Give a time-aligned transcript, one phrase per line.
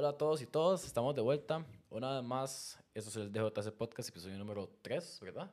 [0.00, 1.62] Hola a todos y todas, estamos de vuelta.
[1.90, 5.50] Una vez más, esto es el DJC Podcast, episodio número 3, ¿verdad?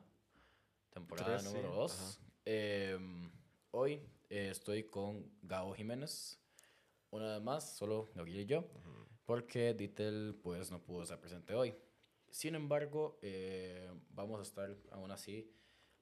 [0.88, 3.40] Temporada Tres, número sí, 2.
[3.72, 4.00] hoy
[4.30, 6.40] eh, estoy con Gabo Jiménez.
[7.10, 8.64] Una vez más, solo Gabriel y yo,
[9.26, 11.74] porque Dittel pues no pudo estar presente hoy.
[12.30, 15.52] Sin embargo, eh, vamos a estar aún así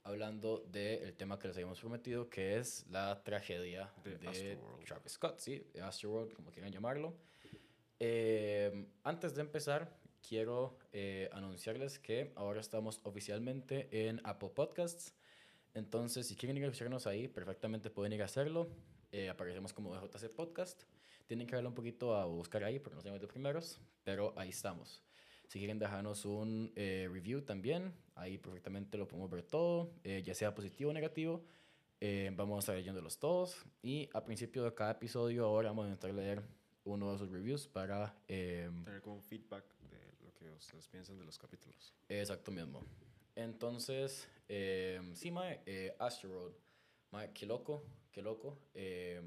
[0.05, 4.57] hablando del tema que les habíamos prometido, que es la tragedia De de.
[4.87, 7.13] Travis Scott, sí, de Astroworld, como quieran llamarlo.
[7.99, 15.15] Eh, antes de empezar, quiero eh, anunciarles que ahora estamos oficialmente en Apple Podcasts.
[15.75, 18.69] Entonces, si quieren ir a escucharnos ahí, perfectamente pueden ir a hacerlo.
[19.13, 20.85] Eh, aparecemos como DJC Podcast.
[21.27, 24.51] Tienen que darle un poquito a buscar ahí porque no somos de primeros, pero ahí
[24.51, 25.03] estamos.
[25.49, 30.35] Si quieren dejarnos un eh, review también, ahí perfectamente lo podemos ver todo, eh, ya
[30.35, 31.45] sea positivo o negativo.
[32.01, 35.89] Eh, vamos a estar leyéndolos todos y a principio de cada episodio ahora vamos a
[35.89, 36.43] intentar leer
[36.87, 38.15] uno de esos reviews para...
[38.29, 41.95] eh, Tener como un feedback de lo que ustedes piensan de los capítulos.
[42.09, 42.83] exacto mismo.
[43.35, 46.55] Entonces, eh, sí, mae, eh, Asteroid.
[47.11, 48.59] Mae, qué loco, qué loco.
[48.75, 49.21] Eh,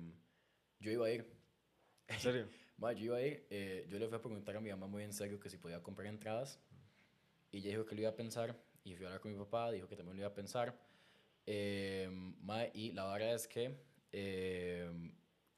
[0.80, 1.26] yo iba a ir.
[2.08, 2.48] ¿En serio?
[2.78, 3.46] Mae, yo iba a ir.
[3.50, 5.84] eh, yo le fui a preguntar a mi mamá muy en serio que si podía
[5.84, 6.60] comprar entradas.
[7.52, 8.56] Y ella dijo que lo iba a pensar.
[8.86, 10.80] Y fui a hablar con mi papá, dijo que también lo iba a pensar.
[11.46, 13.76] Mae, y la verdad es que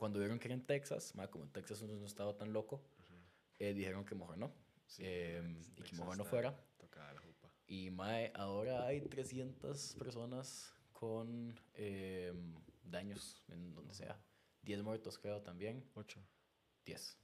[0.02, 2.82] cuando vieron que era en Texas, mae, como en Texas no estaba tan loco,
[3.60, 4.52] eh, dijeron que mejor no.
[4.88, 5.40] Sí, Eh,
[5.76, 6.60] Texas y que mejor no fuera.
[6.80, 7.54] Tocada la jupa.
[7.68, 12.34] Y mae, ahora hay 300 personas con eh,
[12.84, 14.20] daños en donde sea.
[14.64, 15.88] 10 muertos creo también.
[15.94, 16.20] 8.
[16.84, 17.18] 10.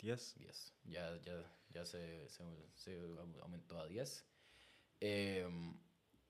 [0.00, 0.34] 10.
[0.36, 0.74] 10.
[0.86, 1.40] Ya, ya,
[1.70, 2.42] ya se, se,
[2.74, 2.98] se
[3.42, 4.26] aumentó a 10.
[5.02, 5.48] Eh,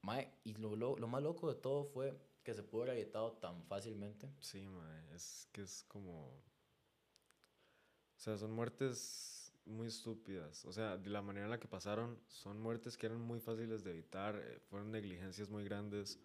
[0.03, 2.15] mae, y lo, lo, lo más loco de todo fue
[2.45, 4.29] que se pudo haber evitado tan fácilmente.
[4.41, 5.15] Sí, mae.
[5.15, 6.29] Es que es como.
[8.17, 10.65] O sea, son muertes muy estúpidas.
[10.67, 13.83] O sea, de la manera en la que pasaron, son muertes que eran muy fáciles
[13.83, 14.37] de evitar.
[14.37, 16.21] eh, Fueron negligencias muy grandes.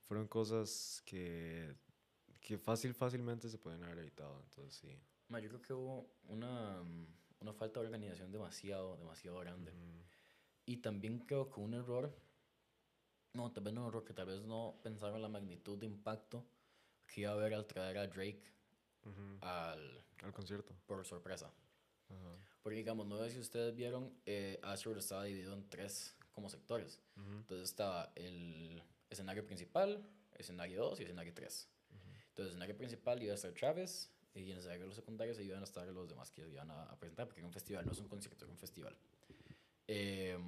[0.00, 1.74] Fueron cosas que.
[2.40, 4.40] que fácil, fácilmente se pueden haber evitado.
[4.42, 4.98] Entonces, sí.
[5.28, 6.82] Mae, yo creo que hubo una,
[7.40, 9.72] una falta de organización demasiado, demasiado grande.
[10.66, 12.14] Y también creo que un error,
[13.34, 16.44] no, tal vez no error, que tal vez no pensaron la magnitud de impacto
[17.06, 18.42] que iba a haber al traer a Drake
[19.04, 19.38] Ujú.
[19.40, 20.74] al, Al concierto.
[20.86, 21.46] por sorpresa.
[22.08, 22.36] Ajá.
[22.62, 27.00] Porque digamos, no sé si ustedes vieron, eh, Astroworld estaba dividido en tres como sectores.
[27.16, 27.32] Ujú.
[27.32, 30.02] Entonces estaba el escenario principal,
[30.34, 31.68] escenario 2 y escenario 3.
[32.28, 35.38] Entonces, el escenario principal iba a estar Travis y en el escenario de los secundarios
[35.40, 37.92] iban a estar los demás que iban a, a presentar, porque era un festival, no
[37.92, 38.96] es un concierto, era un festival.
[39.88, 40.38] Eh,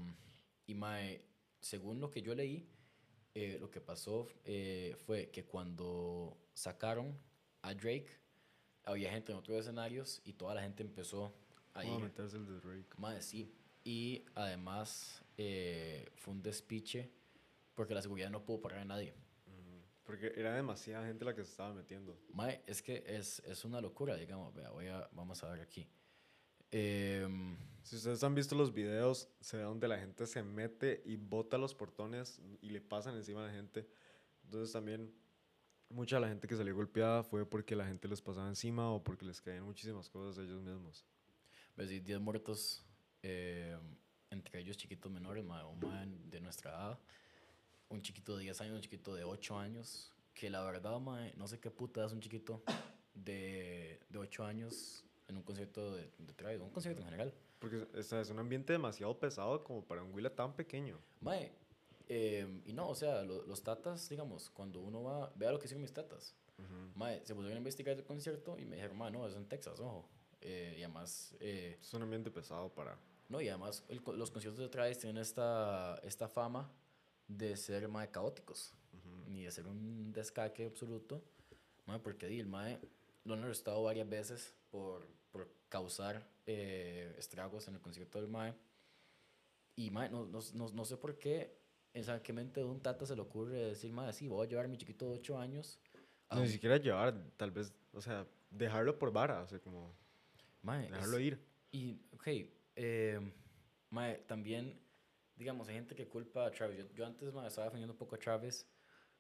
[0.66, 1.22] y mae,
[1.64, 2.69] según lo que yo leí,
[3.34, 7.19] eh, lo que pasó eh, fue que cuando sacaron
[7.62, 8.10] a Drake,
[8.84, 11.34] había gente en otros escenarios y toda la gente empezó
[11.72, 11.98] a ir.
[11.98, 12.91] meterse el de Drake.
[12.98, 13.50] Mae, sí.
[13.82, 17.10] Y además eh, fue un despiche
[17.75, 19.14] porque la seguridad no pudo parar a nadie.
[20.04, 22.20] Porque era demasiada gente la que se estaba metiendo.
[22.34, 24.52] Mae, es que es, es una locura, digamos.
[24.52, 25.88] Vea, voy a, vamos a ver aquí.
[26.76, 31.16] Em, Si ustedes han visto los videos, se ve donde la gente se mete y
[31.16, 33.86] bota los portones y le pasan encima a la gente.
[34.42, 35.14] Entonces también
[35.88, 39.04] mucha de la gente que salió golpeada fue porque la gente les pasaba encima o
[39.04, 41.04] porque les caían muchísimas cosas a ellos mismos.
[41.76, 42.84] ves, y 10 muertos,
[43.22, 43.78] em,
[44.30, 46.98] entre ellos chiquitos menores, mae, un mae de nuestra edad,
[47.88, 51.46] un chiquito de 10 años, un chiquito de 8 años, que la verdad, mae, no
[51.46, 52.64] sé qué puta es un chiquito
[53.14, 57.34] de, de 8 años en un concierto de, de Travis, un concierto en general.
[57.58, 60.98] Porque o sea, es un ambiente demasiado pesado como para un Willa tan pequeño.
[61.20, 61.52] Mae,
[62.08, 65.64] eh, y no, o sea, lo- los tatas, digamos, cuando uno va, vea lo que
[65.66, 66.34] hicieron mis tatas.
[66.94, 69.80] Mae, se pusieron a investigar el concierto y me dijeron, mae, no, es en Texas,
[69.80, 70.08] ojo.
[70.40, 72.98] Eh, y además, eh, Es un ambiente pesado para...
[73.30, 76.70] no, y además el los conciertos de Travis tienen esta, esta fama
[77.26, 78.72] de ser, mae, caóticos.
[79.26, 81.22] Ni de ser un descaque absoluto.
[81.86, 82.78] Mae, porque di, el mae
[83.24, 88.52] lo han arrestado varias veces por, por causar eh, estragos en el concierto del mae.
[89.76, 91.56] Y mae, no, no, no, no sé por qué,
[91.93, 94.49] en sea, qué mente de un tata se le ocurre decir, mae, sí, voy a
[94.50, 95.78] llevar a mi chiquito de 8 años.
[96.28, 99.94] a Ni siquiera llevar, tal vez, o sea, dejarlo por vara, o sea, como
[100.62, 101.38] Mae, dejarlo es- ir.
[101.70, 102.26] Y, ok,
[102.75, 103.20] eh,
[103.90, 104.76] mae, también,
[105.37, 106.78] digamos, hay gente que culpa a Travis.
[106.78, 108.66] Yo, yo antes, mae, estaba defendiendo un poco a Travis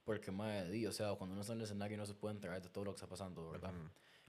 [0.02, 2.60] porque, mae, di, o sea, cuando uno está en el escenario no se puede enterar
[2.60, 3.72] de todo lo que está pasando, ¿verdad?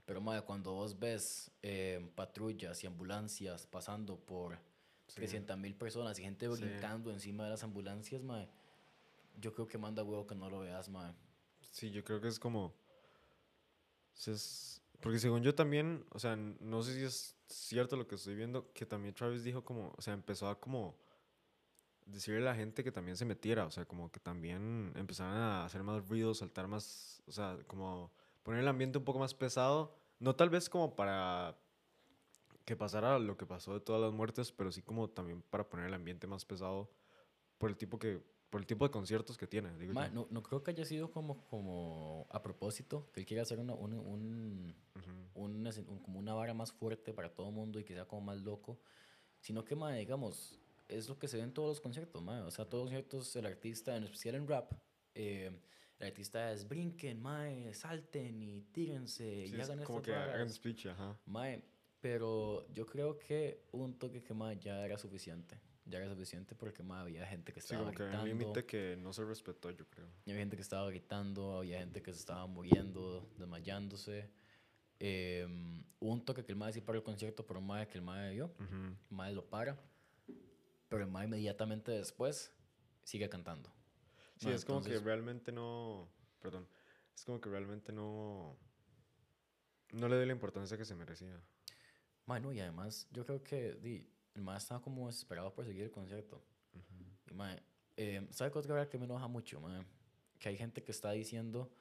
[0.06, 4.56] Pero, mae, cuando vos ves eh, patrullas y ambulancias pasando por
[5.14, 6.62] 300 mil personas y gente Sí.
[6.62, 8.48] brincando encima de las ambulancias, mae,
[9.40, 11.12] yo creo que manda huevo que no lo veas, mae.
[11.72, 12.72] Sí, yo creo que es como...
[14.14, 18.14] sí Es, Porque según yo también, o sea, no sé si es cierto lo que
[18.14, 20.96] estoy viendo, que también Travis dijo como, o sea, empezó a como
[22.06, 25.64] decirle a la gente que también se metiera, o sea, como que también empezaran a
[25.64, 28.12] hacer más ruido, saltar más, o sea, como
[28.46, 31.58] poner el ambiente un poco más pesado, no tal vez como para
[32.64, 35.86] que pasara lo que pasó de todas las muertes, pero sí como también para poner
[35.86, 36.88] el ambiente más pesado
[37.58, 39.76] por el tipo que por el tipo de conciertos que tiene.
[39.76, 43.58] Digo no, no, creo que haya sido como, como a propósito, que él quiera hacer
[43.58, 44.76] una, un, un,
[45.34, 48.40] un, como una vara más fuerte para todo el mundo y que sea como más
[48.42, 48.78] loco,
[49.40, 50.56] sino que, ma, digamos,
[50.86, 52.46] es lo que se ve en todos los conciertos, ma.
[52.46, 54.70] o sea, todos los conciertos, el artista, en especial en rap,
[55.16, 55.50] eh,
[55.98, 61.18] el artista es brinquen, mae, salten y tírense y hagan como que hagan speech, ajá.
[61.26, 61.62] Mae,
[62.00, 65.58] pero yo creo que un toque que mae ya era suficiente.
[65.86, 68.24] Ya era suficiente porque mae, había gente que estaba sí, como gritando.
[68.24, 70.08] que un límite que no se respetó, yo creo.
[70.22, 74.30] Había gente que estaba gritando, había gente que se estaba muriendo, desmayándose.
[74.98, 75.46] Eh,
[76.00, 78.50] un toque que el mae sí para el concierto, pero mae que el mae vio,
[78.58, 79.78] el mae lo para,
[80.88, 82.52] pero el mae inmediatamente después
[83.02, 83.70] sigue cantando.
[84.38, 86.08] Sí, es como que realmente no.
[86.40, 86.68] Perdón.
[87.14, 88.58] Es como que realmente no.
[89.92, 91.40] No le doy la importancia que se merecía.
[92.26, 95.90] Bueno, y además, yo creo que di, el más estaba como desesperado por seguir el
[95.90, 96.44] concierto.
[97.30, 97.62] y, mae,
[97.96, 99.60] eh, ¿Sabe qué otra que me enoja mucho?
[99.60, 99.84] Mae?
[100.38, 101.72] Que hay gente que está diciendo.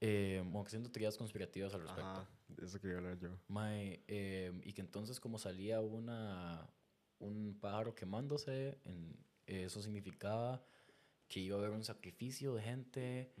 [0.00, 2.08] Eh, o que haciendo teorías conspirativas al respecto.
[2.08, 2.28] Ajá,
[2.62, 3.30] eso quería hablar yo.
[3.48, 6.70] Mae, eh, y que entonces, como salía una,
[7.18, 10.62] un pájaro quemándose, en, eso significaba
[11.28, 13.32] que iba a haber un sacrificio de gente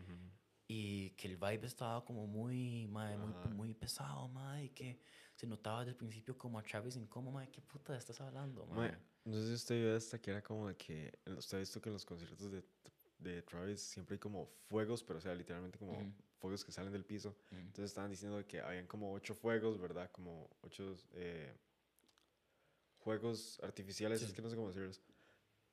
[0.66, 5.00] y que el vibe estaba como muy, muy, muy pesado, madre, y que
[5.34, 8.98] se notaba desde el principio como a Travis incómodo, madre, ¿qué puta estás hablando, madre?
[9.24, 11.88] No sé si usted vio esta que era como de que, usted ha visto que
[11.88, 12.62] en los conciertos de,
[13.18, 17.04] de Travis siempre hay como fuegos, pero o sea, literalmente como fuegos que salen del
[17.04, 17.36] piso.
[17.50, 20.10] Entonces estaban diciendo que habían como ocho fuegos, ¿verdad?
[20.12, 21.54] Como ocho eh,
[22.98, 25.00] juegos artificiales, es que no sé cómo decirlos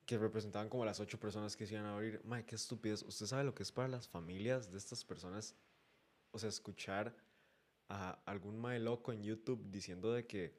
[0.06, 2.22] que representaban como las ocho personas que se iban a abrir.
[2.24, 3.04] Mae, qué estupidez.
[3.04, 5.56] ¿Usted sabe lo que es para las familias de estas personas?
[6.32, 7.16] O sea, escuchar
[7.90, 10.58] a algún mae loco en YouTube diciendo de que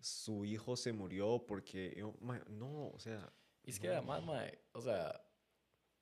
[0.00, 2.04] su hijo se murió porque...
[2.48, 3.32] no, o sea...
[3.64, 5.24] Y es que además, mae, o sea,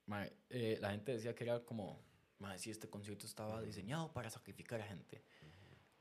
[0.06, 2.04] mae, eh, la gente decía que era como,
[2.38, 5.24] mae, si este concierto estaba diseñado para sacrificar a gente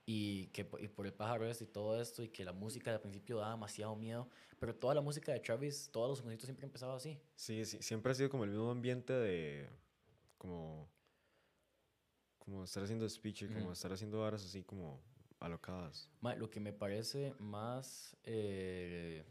[0.06, 3.02] y que y por el pájaro este y todo esto y que la música al
[3.02, 6.96] principio daba demasiado miedo, pero toda la música de Travis, todos los conciertos siempre empezaba
[6.96, 7.20] así.
[7.36, 9.70] Sí, sí, siempre ha sido como el mismo ambiente de
[10.38, 10.90] como
[12.40, 15.00] como estar haciendo speech como estar haciendo horas así como
[15.40, 16.10] alocadas.
[16.38, 19.24] lo que me parece más eh,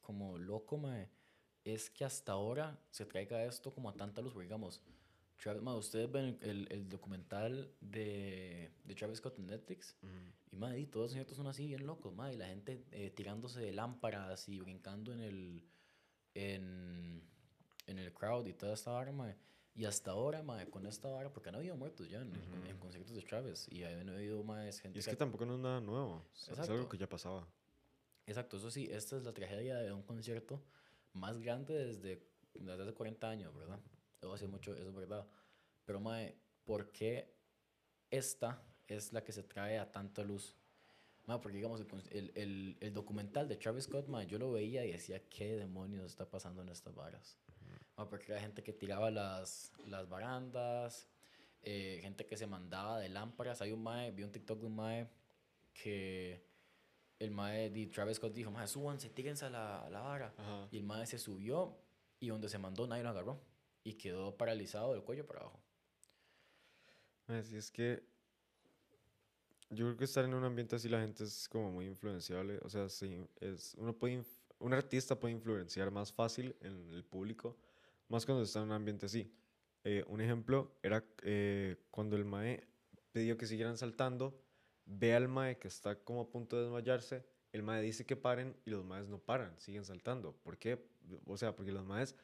[0.00, 1.08] como loco, mae,
[1.64, 4.82] es que hasta ahora se traiga esto como a tanta luz, digamos,
[5.76, 9.96] ustedes ven el, el, documental de, de, Travis Scott en Netflix
[10.50, 13.60] y, madre, todos los conciertos son así bien locos, madre, y la gente eh, tirándose
[13.60, 15.64] de lámparas y brincando en el,
[16.34, 17.22] en,
[17.86, 19.12] en el crowd y toda esta vara,
[19.74, 22.32] Y hasta ahora, madre, con esta vara, porque han habido muertos ya en,
[22.66, 24.98] en, conciertos de Travis y han habido más gente.
[24.98, 27.46] Y es que, tampoco no es nada nuevo, es algo que ya pasaba.
[28.26, 30.62] Exacto, eso sí, esta es la tragedia de un concierto
[31.14, 32.22] más grande desde,
[32.54, 33.80] desde hace 40 años, ¿verdad?
[34.20, 35.26] Eso hace mucho, eso es verdad.
[35.84, 37.34] Pero, mae, ¿por qué
[38.10, 40.56] esta es la que se trae a tanta luz?
[41.26, 41.80] Mae, porque, digamos,
[42.10, 46.04] el, el, el, documental de Travis Scott, mae, yo lo veía y decía, ¿qué demonios
[46.04, 47.38] está pasando en estas varas?
[47.96, 51.08] Mae, porque era gente que tiraba las, las barandas,
[51.62, 53.62] eh, gente que se mandaba de lámparas.
[53.62, 55.08] Hay un mae, vi un TikTok de un mae
[55.72, 56.44] que
[57.18, 60.68] el mae de Travis Scott dijo, mae, súbanse, tírense a la, a la vara.
[60.70, 61.78] Y el mae se subió
[62.18, 63.49] y donde se mandó nadie lo agarró
[63.84, 65.60] y quedó paralizado del cuello para abajo.
[67.28, 68.02] Así es que
[69.70, 72.58] yo creo que estar en un ambiente así la gente es como muy influenciable.
[72.62, 74.24] O sea, sí, es, uno puede,
[74.58, 77.56] un artista puede influenciar más fácil en el público,
[78.08, 79.32] más cuando está en un ambiente así.
[79.84, 82.66] Eh, un ejemplo era eh, cuando el Mae
[83.12, 84.42] pidió que siguieran saltando,
[84.84, 88.56] ve al Mae que está como a punto de desmayarse, el Mae dice que paren
[88.64, 90.32] y los Maes no paran, siguen saltando.
[90.42, 90.84] ¿Por qué?
[91.26, 92.14] O sea, porque los Maes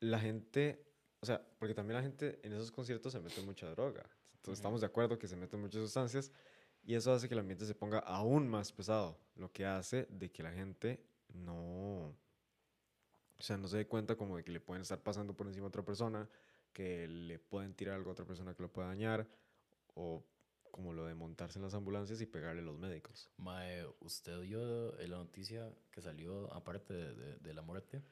[0.00, 0.84] la gente,
[1.20, 4.08] o sea, porque también la gente en esos conciertos se mete mucha droga.
[4.34, 6.32] Entonces, estamos de acuerdo que se meten muchas sustancias
[6.82, 10.30] y eso hace que el ambiente se ponga aún más pesado, lo que hace de
[10.30, 14.82] que la gente no, o sea, no se dé cuenta como de que le pueden
[14.82, 16.28] estar pasando por encima a otra persona,
[16.72, 19.28] que le pueden tirar algo a otra persona que lo pueda dañar,
[19.94, 20.24] o
[20.70, 23.30] como lo de montarse en las ambulancias y pegarle a los médicos.
[23.36, 28.02] Mae, usted dio la noticia que salió aparte de, de la muerte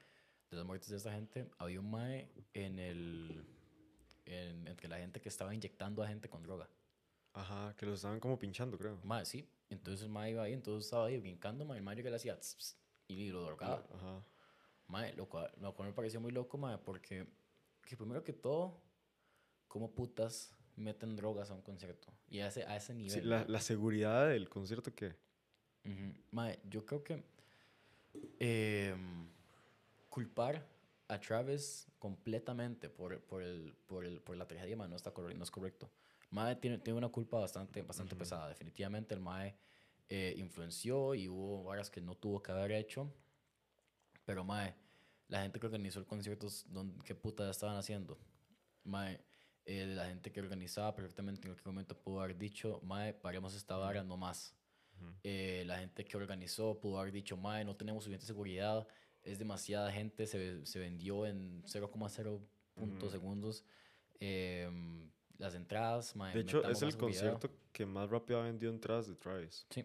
[0.50, 3.44] de las muertes de esta gente, había un mae en el.
[4.24, 6.68] entre la gente que estaba inyectando a gente con droga.
[7.32, 8.98] Ajá, que lo estaban como pinchando, creo.
[9.04, 9.48] Mae, sí.
[9.68, 11.78] Entonces el mae iba ahí, entonces estaba ahí brincando, mae.
[11.78, 12.76] El mae que le hacía tss, tss,
[13.08, 13.86] y lo drogaba.
[13.94, 14.24] Ajá.
[14.88, 17.26] Mae, lo cual, lo cual me pareció muy loco, mae, porque
[17.84, 18.80] que primero que todo,
[19.68, 22.12] ¿cómo putas meten drogas a un concierto?
[22.28, 23.10] Y a ese, a ese nivel.
[23.10, 25.14] Sí, la, la seguridad del concierto, ¿qué?
[25.84, 26.14] Ujú.
[26.32, 27.22] Mae, yo creo que
[28.38, 29.25] em,
[30.16, 30.66] culpar
[31.08, 35.44] a Travis completamente por, por, el, por, el, por la tragedia, mae, no, está no
[35.44, 35.90] es correcto.
[36.30, 38.48] Mae tiene, tiene una culpa bastante, bastante pesada.
[38.48, 39.54] Definitivamente el Mae
[40.08, 43.12] eh, influenció y hubo varias que no tuvo que haber hecho.
[44.24, 44.74] Pero Mae,
[45.28, 46.48] la gente que organizó el concierto,
[47.04, 48.18] ¿qué puta estaban haciendo?
[48.84, 49.20] Mae,
[49.66, 53.76] eh, la gente que organizaba perfectamente en cualquier momento pudo haber dicho, Mae, paremos esta
[53.76, 54.56] vara, no más.
[55.22, 58.88] Eh, la gente que organizó pudo haber dicho, Mae, no tenemos suficiente seguridad,
[59.26, 62.40] es demasiada gente, se, se vendió en 0,0
[62.74, 63.64] puntos segundos.
[64.20, 69.06] em, las entradas, Mae, De hecho, es el concierto que más rápido ha vendido entradas
[69.06, 69.66] de Travis.
[69.68, 69.84] Sí.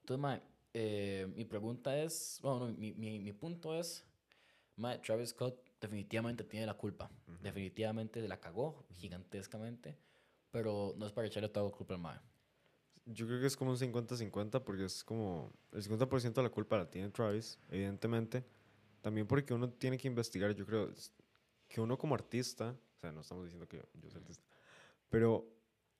[0.00, 0.42] Entonces, mae,
[0.74, 4.04] eh, mi pregunta es, bueno, no, mi, mi, mi punto es,
[4.74, 7.08] mae, Travis Scott definitivamente tiene la culpa.
[7.40, 9.96] Definitivamente la cagó gigantescamente,
[10.50, 12.18] pero no es para echarle toda la culpa al mae.
[13.10, 16.76] Yo creo que es como un 50-50 porque es como el 50% de la culpa
[16.76, 18.44] la tiene Travis, evidentemente.
[19.00, 20.90] También porque uno tiene que investigar, yo creo,
[21.68, 24.44] que uno como artista, o sea, no estamos diciendo que yo soy artista,
[25.08, 25.46] pero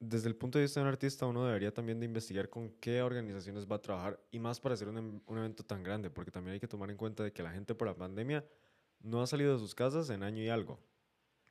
[0.00, 3.02] desde el punto de vista de un artista uno debería también de investigar con qué
[3.02, 6.30] organizaciones va a trabajar y más para hacer un, em- un evento tan grande, porque
[6.30, 8.44] también hay que tomar en cuenta de que la gente por la pandemia
[9.00, 10.78] no ha salido de sus casas en año y algo.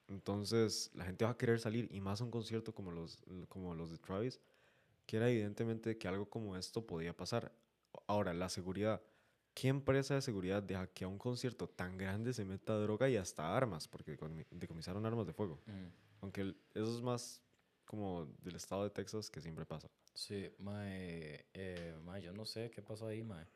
[0.08, 3.76] Entonces, la gente va a querer salir y más a un concierto como los, como
[3.76, 4.40] los de Travis,
[5.08, 7.52] que era evidentemente que algo como esto podía pasar.
[8.06, 9.02] Ahora, la seguridad.
[9.56, 13.16] ¿Qué empresa de seguridad deja que a un concierto tan grande se meta droga y
[13.18, 13.88] hasta armas?
[13.88, 15.56] Porque decomi- decomisaron armas de fuego.
[15.66, 15.92] Ujú.
[16.22, 17.42] Aunque el- eso es más
[17.86, 19.90] como del estado de Texas que siempre pasa.
[20.14, 23.48] Sí, mae, eh, mae, yo no sé qué pasó ahí, mae.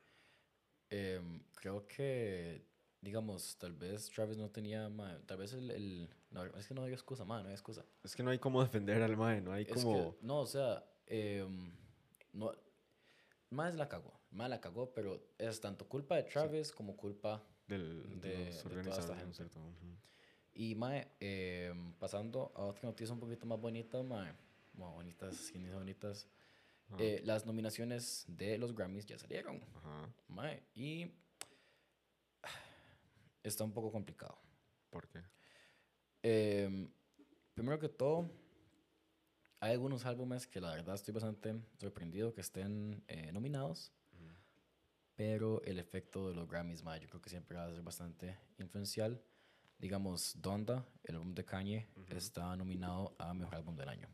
[0.90, 2.66] Em, creo que,
[3.02, 6.84] digamos, tal vez Travis no tenía, mae, tal vez el, el no, es que no
[6.84, 7.86] hay excusa, mae, no hay excusa.
[8.04, 9.94] Es que no hay como defender al mae, no hay Es como...
[9.94, 11.72] que, no, o sea, em,
[12.34, 12.52] no,
[13.50, 18.20] más la cagó, más la cagó, pero es tanto culpa de Travis como culpa del,
[18.22, 19.24] de, de- de toda esta gente.
[19.26, 19.60] concierto.
[19.60, 19.98] ujú.
[20.54, 24.34] Y, mae, em, pasando a otra noticia un poquito más bonita, mae,
[24.74, 26.28] bueno, bonitas, ¿quién dice bonitas?
[26.98, 30.10] Eh, las nominaciones de los Grammys ya salieron, Ajá.
[30.28, 31.10] mae, y
[33.44, 34.38] está un poco complicado.
[34.90, 35.22] ¿Por qué?
[36.24, 36.92] Em,
[37.54, 38.30] primero que todo,
[39.62, 43.94] hay algunos álbumes que la verdad estoy bastante sorprendido que estén eh, nominados,
[45.16, 48.40] pero el efecto de los Grammys, mae, yo creo que siempre va a ser bastante
[48.58, 49.22] influencial.
[49.78, 54.08] Digamos, Donda, el álbum de Kanye, está nominado a Mejor Álbum del Año.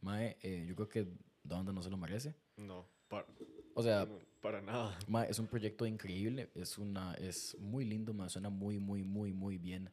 [0.00, 1.08] Mae, eh, yo creo que
[1.42, 2.34] Donda no se lo merece.
[2.56, 3.26] No, para,
[3.74, 4.08] O sea,
[4.40, 4.98] para nada.
[5.08, 9.34] Mae, es un proyecto increíble, es, una, es muy lindo, mae, suena muy, muy, muy,
[9.34, 9.90] muy bien.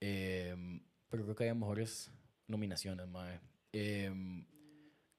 [0.00, 2.10] Em, pero creo que hay mejores
[2.48, 3.38] nominaciones, mae.
[3.72, 4.44] Em,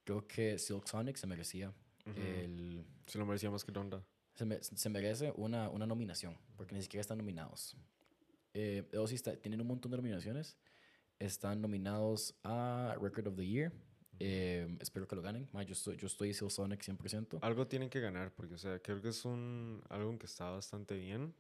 [0.03, 1.74] creo que Silk Sonic se merecía
[2.15, 4.03] el, Se lo merecía más que Donda.
[4.34, 7.77] se, me- se merece una, una nominación, porque ni siquiera están nominados.
[8.53, 10.58] Eh, ellos sí está- tienen un montón de nominaciones.
[11.20, 13.72] Están nominados a Record of the Year.
[14.20, 15.48] Em, espero que lo ganen.
[15.53, 17.39] mae, yo, estoy, yo estoy Silk Sonic 100%.
[17.41, 20.96] Algo tienen que ganar, porque, o sea, creo que es un álbum que está bastante
[20.96, 21.34] bien.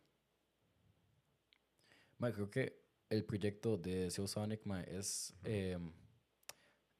[2.19, 5.91] Mae, creo que el proyecto de Silk Sonic mae, es em,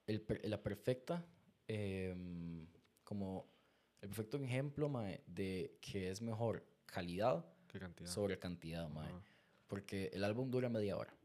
[0.07, 1.25] el la perfecta,
[1.67, 2.67] em,
[3.03, 3.47] como
[4.01, 8.09] el perfecto ejemplo mae, de que es mejor calidad ¿Qué cantidad?
[8.09, 9.09] sobre cantidad, mae.
[9.09, 9.23] Ajá.
[9.67, 11.15] Porque el álbum dura media hora.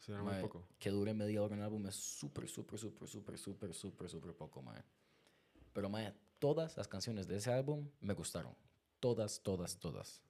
[0.00, 0.66] Sí, era muy mae, poco.
[0.78, 4.60] Que dure media hora un álbum es súper, súper, súper, súper, súper, súper, súper poco,
[4.62, 4.82] mae.
[5.72, 8.56] Pero, mae, todas las canciones de ese álbum me gustaron.
[8.98, 10.20] Todas, todas, todas.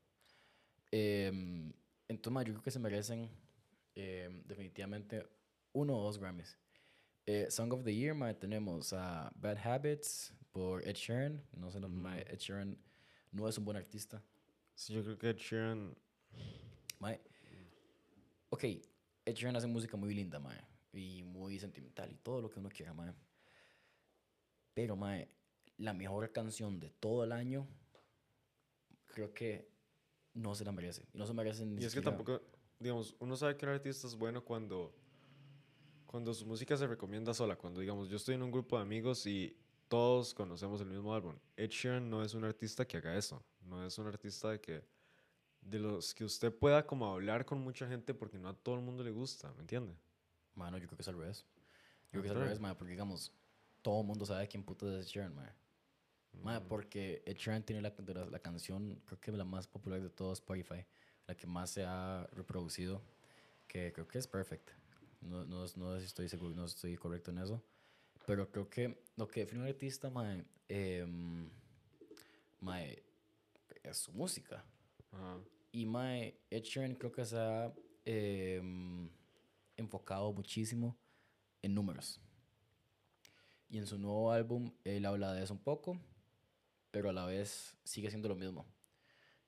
[0.90, 1.73] Em,
[2.09, 3.30] entonces, mae, yo creo que se merecen
[3.94, 5.26] em, definitivamente
[5.73, 6.59] uno o dos Grammys.
[7.26, 11.40] Eh, Song of the Year, mae, tenemos a Bad Habits por Ed Sheeran.
[11.56, 12.76] No sé, no, mae, Ed Sheeran
[13.30, 14.22] no es un buen artista.
[14.74, 15.94] Sí, yo creo que Ed Sheeran...
[16.98, 17.20] Mae.
[18.50, 20.58] Ok, Ed Sheeran hace música muy linda, mae.
[20.92, 23.12] Y muy sentimental y todo lo que uno quiera, mae.
[24.74, 25.28] Pero, mae,
[25.78, 27.66] la mejor canción de todo el año,
[29.06, 29.68] creo que
[30.34, 31.06] no se la merece.
[31.12, 32.42] Y no se merece ni Y es que siquiera- tampoco,
[32.80, 34.92] digamos, uno sabe que un artista es bueno cuando,
[36.12, 37.57] cuando su música se recomienda sola.
[37.57, 39.57] Cuando, digamos, yo estoy en un grupo de amigos y
[39.88, 41.35] todos conocemos el mismo álbum.
[41.57, 43.42] Ed Sheeran no es un artista que haga eso.
[43.62, 44.85] No es un artista de que
[45.62, 48.83] de los que usted pueda como hablar con mucha gente porque no a todo el
[48.83, 49.95] mundo le gusta, ¿me entiende?
[50.54, 51.47] Mano, yo creo que es al revés.
[52.12, 53.33] Yo creo que es ¿En al revés, mae, porque digamos,
[53.81, 55.35] todo el mundo sabe quién puto es Ed Sheeran.
[55.35, 56.69] Mae, Mm.
[56.69, 57.95] porque Ed Sheeran tiene la,
[58.31, 60.85] la canción, creo que la más popular de todo Spotify,
[61.26, 63.02] la que más se ha reproducido,
[63.66, 64.81] que creo que es Perfect.
[65.22, 67.62] No, no, no sé si estoy seguro, no estoy correcto en eso.
[68.26, 70.44] Pero creo que lo que define un artista, mae,
[72.60, 73.02] mae,
[73.82, 74.64] es su música.
[75.72, 77.72] Y mae, Ed Sheeran creo que se ha
[78.04, 79.08] em,
[79.76, 80.96] enfocado muchísimo
[81.62, 82.20] en números.
[83.68, 85.98] Y en su nuevo álbum él habla de eso un poco,
[86.90, 88.66] pero a la vez sigue siendo lo mismo.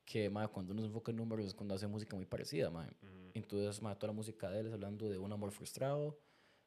[0.05, 2.71] Que mae, cuando uno se enfoca en números es cuando hace música muy parecida.
[2.71, 2.89] Mae.
[2.89, 3.31] Ujú.
[3.35, 6.19] Entonces mae, toda la música de él es hablando de un amor frustrado,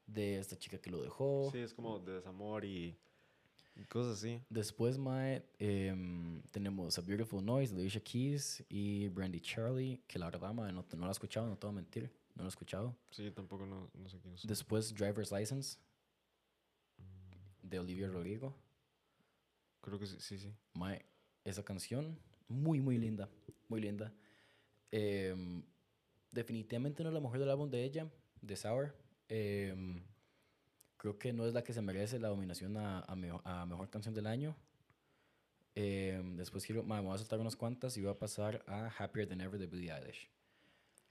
[0.07, 1.49] de esta chica que lo dejó.
[1.51, 2.97] Sí, es como de desamor y,
[3.75, 4.41] y cosas así.
[4.49, 10.29] Después, mae, em, tenemos A Beautiful Noise de Alicia Keys y Brandy Charlie, que la
[10.29, 12.49] verdad, mae, no, no la he escuchado, no te voy a mentir, no la he
[12.49, 12.95] escuchado.
[13.11, 14.47] Sí, tampoco no, no sé quién es.
[14.47, 15.77] Después, Driver's License
[17.61, 18.55] de Olivia Rodrigo.
[19.81, 20.53] Creo que sí, sí, sí.
[20.73, 21.05] Mae,
[21.43, 22.17] esa canción,
[22.47, 23.29] muy, muy linda,
[23.69, 24.13] muy linda.
[24.91, 25.63] Em,
[26.31, 28.09] definitivamente no es la mujer del álbum de ella,
[28.41, 28.95] de Sour.
[29.29, 30.01] Em,
[30.97, 33.89] creo que no es la que se merece la nominación a, a, meo- a Mejor
[33.89, 34.55] Canción del Año.
[35.75, 39.27] Em, después quiero, me voy a saltar unas cuantas y voy a pasar a Happier
[39.27, 40.29] Than Ever de Billie Eilish,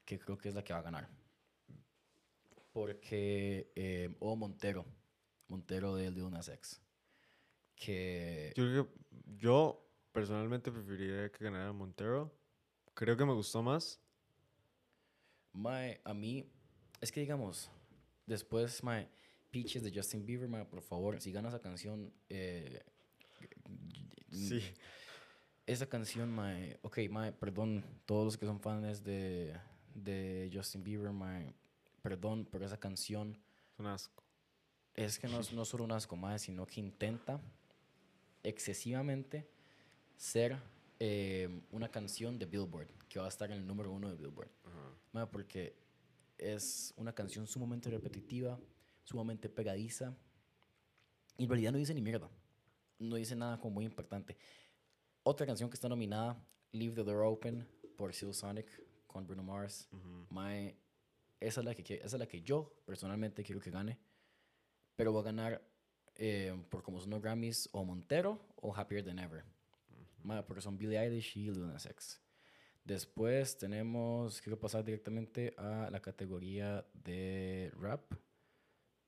[0.05, 1.09] que creo que es la que va a ganar.
[2.73, 4.85] Porque, em, o Montero,
[5.49, 6.81] Montero de Lil Nas X,
[7.75, 8.53] que...
[8.57, 8.87] Yo
[9.39, 9.86] yo
[10.17, 12.33] personalmente preferiría que ganara Montero.
[12.95, 14.01] Creo que me gustó más.
[15.53, 16.51] Mae, a mí,
[17.03, 17.71] es que digamos,
[18.25, 19.11] después, mae,
[19.51, 22.83] Peaches de Justin Bieber, mae, por favor, si gana esa canción, eh,
[24.31, 24.63] Sí.
[25.67, 29.55] esa canción, mae, ok, mae, perdón, todos los que son fans de,
[29.95, 31.55] de Justin Bieber, mae,
[32.01, 33.39] perdón, pero esa canción
[33.75, 34.25] Es un asco.
[34.95, 37.39] es que no es no solo un asco, mae, sino que intenta
[38.43, 39.47] excesivamente
[40.17, 40.59] ser
[40.99, 44.51] eh, una canción de Billboard, que va a estar en el número uno de Billboard.
[45.13, 45.77] Mae, porque
[46.39, 48.59] es una canción sumamente repetitiva,
[49.05, 50.15] sumamente pegadiza.
[51.39, 52.31] Y en realidad no dice ni mierda.
[52.99, 54.37] No dice nada como muy impactante.
[55.23, 58.67] Otra canción que está nominada, Leave the Door Open, por Seal Sonic,
[59.07, 59.89] con Bruno Mars.
[60.31, 60.77] Mae,
[61.41, 63.99] esa es, la que, esa es la que yo personalmente quiero que gane.
[64.95, 65.63] Pero va a ganar
[66.15, 69.56] eh, por como son los Grammys o Montero o Happier Than Ever.
[70.27, 72.21] Mae, porque son Billie Eilish y Lil Nas X.
[72.85, 78.13] Después tenemos, quiero pasar directamente a la categoría de rap,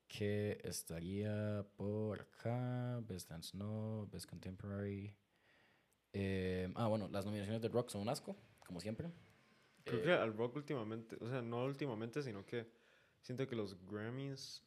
[0.07, 5.15] que estaría por acá, Best Dance No, Best Contemporary.
[6.13, 9.11] Eh, ah, bueno, las nominaciones de rock son un asco, como siempre.
[9.83, 12.67] Creo Eh, que al rock últimamente, o sea, no últimamente, sino que
[13.21, 14.63] siento que los Grammys.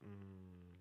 [0.00, 0.72] mm,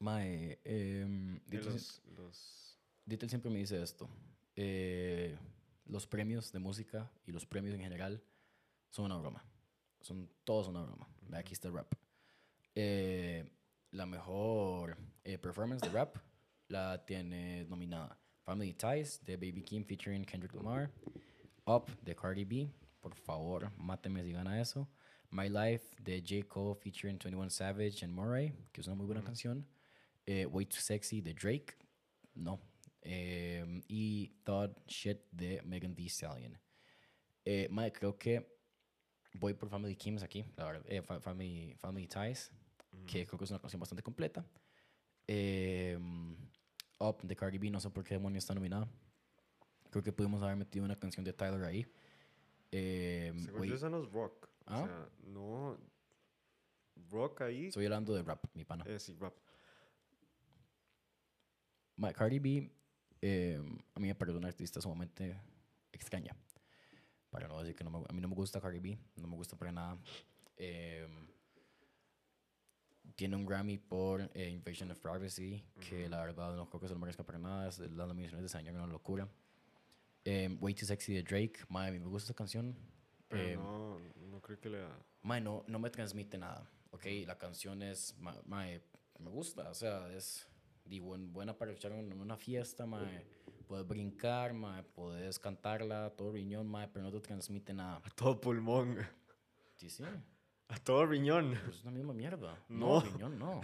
[0.00, 2.71] Mae, em, Dieter, los, los-
[3.04, 4.08] Dieter siempre me dice esto.
[4.56, 5.36] eh,
[5.86, 8.22] los premios de música y los premios en general
[8.90, 9.44] son una broma.
[10.00, 11.08] Son todos una broma.
[11.28, 11.92] Ve, Aquí está el rap.
[12.74, 13.44] Eh,
[13.90, 16.16] la mejor eh, performance de rap
[16.68, 20.90] la tiene nominada Family Ties de Baby Kim featuring Kendrick Lamar.
[21.66, 22.70] Up de Cardi B.
[23.00, 24.88] Por favor, máteme si gana eso.
[25.30, 26.46] My Life de J.
[26.48, 29.66] Cole featuring 21 Savage and Murray, que es una muy buena canción.
[30.26, 31.74] Eh, Way Too Sexy de Drake.
[32.34, 32.60] No.
[33.02, 36.58] Eh, y Thought Shit de Megan Thee Stallion.
[37.44, 38.56] Eh, mae, creo que
[39.34, 40.84] voy por Family Kims aquí, la verdad.
[40.88, 42.52] eh, Fa- Family, Family Ties,
[43.06, 44.44] que creo que es una canción bastante completa.
[45.26, 45.98] Eh,
[47.00, 48.88] Up de Cardi B, no sé por qué demonios está nominada.
[49.90, 51.86] Creo que pudimos haber metido una canción de Tyler ahí.
[52.70, 54.48] Eh, Según yo, esa no es rock.
[54.66, 54.82] ¿Ah?
[54.82, 55.78] O sea, no.
[57.10, 57.66] Rock ahí.
[57.66, 58.84] estoy hablando de rap, mi pana.
[58.86, 59.34] Eh, sí, rap.
[61.96, 62.70] Ma- Cardi B,
[63.22, 63.58] eh,
[63.94, 65.40] a mí me parece una artista sumamente
[65.92, 66.36] extraña.
[67.30, 69.36] Para no decir que no me, a mí no me gusta Cardi B, no me
[69.36, 69.98] gusta para nada.
[70.58, 71.08] Eh,
[73.16, 76.94] tiene un Grammy por eh, Invasion of Privacy, que la verdad no creo que se
[76.94, 77.68] lo merezca para nada.
[77.68, 79.28] es- Las nominaciones de ese año una locura.
[80.24, 82.76] Eh, Way Too Sexy de Drake, ma, a mí me gusta esa canción.
[83.28, 83.98] Pero Eh, no,
[84.30, 84.84] no creo que le.
[85.22, 87.06] Mae, no, no me transmite nada, ¿ok?
[87.26, 88.82] La canción es, ma- mae,
[89.18, 90.46] me gusta, o sea, es
[90.84, 93.24] di, buen- buena para echar en una fiesta, mae.
[93.66, 98.00] Puedes brincar, mae, puedes cantarla, todo riñón, mae, pero no te transmite nada.
[98.04, 98.98] A todo pulmón.
[99.76, 100.04] Sí, sí,
[100.68, 101.54] A todo riñón.
[101.64, 102.56] pues es una misma mierda.
[102.68, 103.00] No.
[103.00, 103.60] riñón no.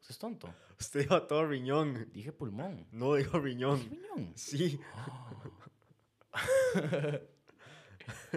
[0.00, 0.54] Eso es tonto.
[0.78, 2.08] Usted dijo a todo riñón.
[2.12, 2.86] Dije pulmón.
[2.92, 3.80] No dijo Dije riñón.
[3.80, 4.32] riñón.
[4.36, 4.80] Sí.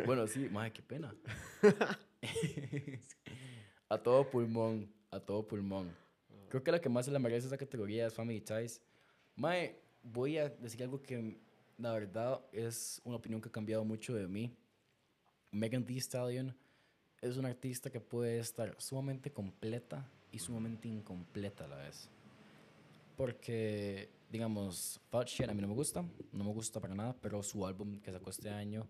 [0.05, 1.13] Bueno, sí, mae, qué pena.
[3.89, 5.95] a todo pulmón, a todo pulmón.
[6.51, 8.81] Creo que la que más se la merece esa categoría es Family Ties.
[9.37, 11.37] Mae, voy a decir algo que
[11.77, 14.53] la verdad es una opinión que ha cambiado mucho de mí.
[15.51, 16.53] Megan Thee Stallion
[17.21, 22.09] es una artista que puede estar sumamente completa y sumamente incompleta a la vez.
[23.15, 27.41] Porque, digamos, Fat Shit a mí no me gusta, no me gusta para nada, pero
[27.43, 28.85] su álbum que sacó este año,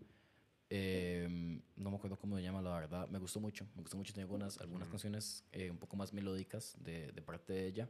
[0.74, 1.28] eh,
[1.76, 4.24] no me acuerdo cómo se llama, la verdad, me gustó mucho, me gustó mucho, tiene
[4.24, 7.90] algunas, algunas canciones eh, un poco más melódicas de, de parte de ella,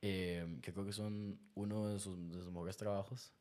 [0.00, 3.34] eh, que creo que son uno de sus, de sus mejores trabajos.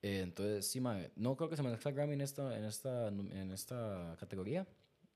[0.00, 0.80] Eh, entonces, sí,
[1.16, 4.66] no creo que se merezca Grammy en esta, en esta, en esta categoría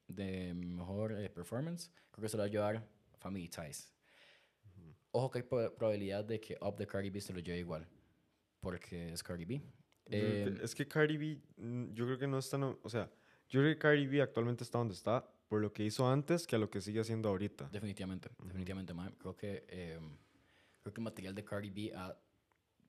[0.07, 1.91] de mejor eh, performance.
[2.11, 2.87] Creo que se lo va a llevar
[3.19, 3.91] Family Ties.
[5.13, 7.89] Ojo que hay prob- probabilidad de que Up the Cardi B se lo lleve igual,
[8.61, 9.63] porque es Cardi B.
[10.11, 13.11] Eh, es que Cardi B, mm, yo creo que no está, no- o sea,
[13.49, 16.57] yo creo que Cardi B actualmente está donde está por lo que hizo antes que
[16.57, 17.69] a lo que sigue haciendo ahorita.
[17.73, 19.13] definitivamente, definitivamente, mae.
[19.19, 19.99] Creo que, eh,
[20.83, 22.17] creo que el material de Cardi B ha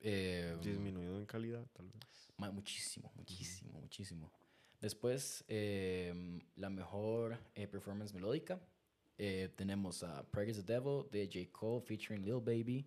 [0.02, 2.32] eh, Disminuido en calidad, tal vez.
[2.54, 4.32] Muchísimo, muchísimo, muchísimo.
[4.80, 8.60] Después, eh, la mejor eh, performance melódica.
[9.18, 11.52] eh, tenemos a Praise the Devil de J.
[11.52, 12.86] Cole featuring Lil Baby.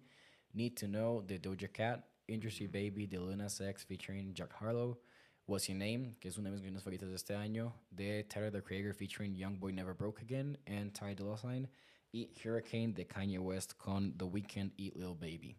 [0.52, 2.04] Need to Know de Doja Cat.
[2.30, 5.00] Industry Baby de Luna Sex featuring Jack Harlow.
[5.46, 8.52] What's Your Name, que es una de mis canciones favoritas de este año, de Tyler
[8.52, 11.68] the Creator featuring Young Boy Never Broke Again and Ty Dolla Sign.
[12.12, 15.56] Y Hurricane de Kanye West con The Weeknd y Lil Baby.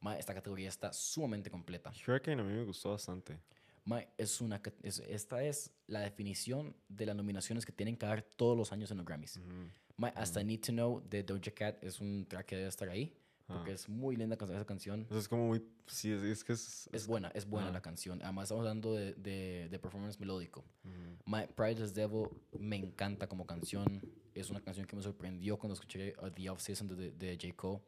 [0.00, 1.92] Ma, esta categoría está sumamente completa.
[2.06, 3.38] Hurricane a mí me gustó bastante.
[3.84, 8.22] Mae, es una, es- esta es la definición de las nominaciones que tienen que dar
[8.22, 9.36] todos los años en los Grammys.
[9.36, 9.68] Ujú.
[9.96, 13.12] Mae, hasta Need to Know de Doja Cat es un track que debe estar ahí,
[13.46, 13.74] porque Ah.
[13.74, 15.06] es muy linda can- esa canción.
[15.10, 16.88] Es como muy, sí, es, es que es...
[16.92, 17.72] Es buena, es buena Ah.
[17.72, 18.20] la canción.
[18.22, 20.64] Además, estamos hablando de, de, de performance melódico.
[20.84, 21.16] Ujú.
[21.30, 22.28] My Prideless Devil
[22.58, 24.00] me encanta como canción.
[24.34, 27.54] Es una canción que me sorprendió cuando escuché uh, The Off Season de, de J.
[27.54, 27.80] Cole.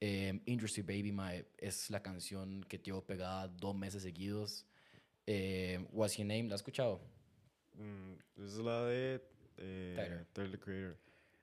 [0.00, 4.66] Em, Industry Baby my, es la canción que llevo pegada dos meses seguidos.
[5.26, 6.44] Em, What's Your Name?
[6.48, 7.00] ¿La has escuchado?
[7.74, 9.22] Mm, es la de
[9.58, 10.26] eh, Tyler.
[10.32, 10.96] Tyler, the Creator.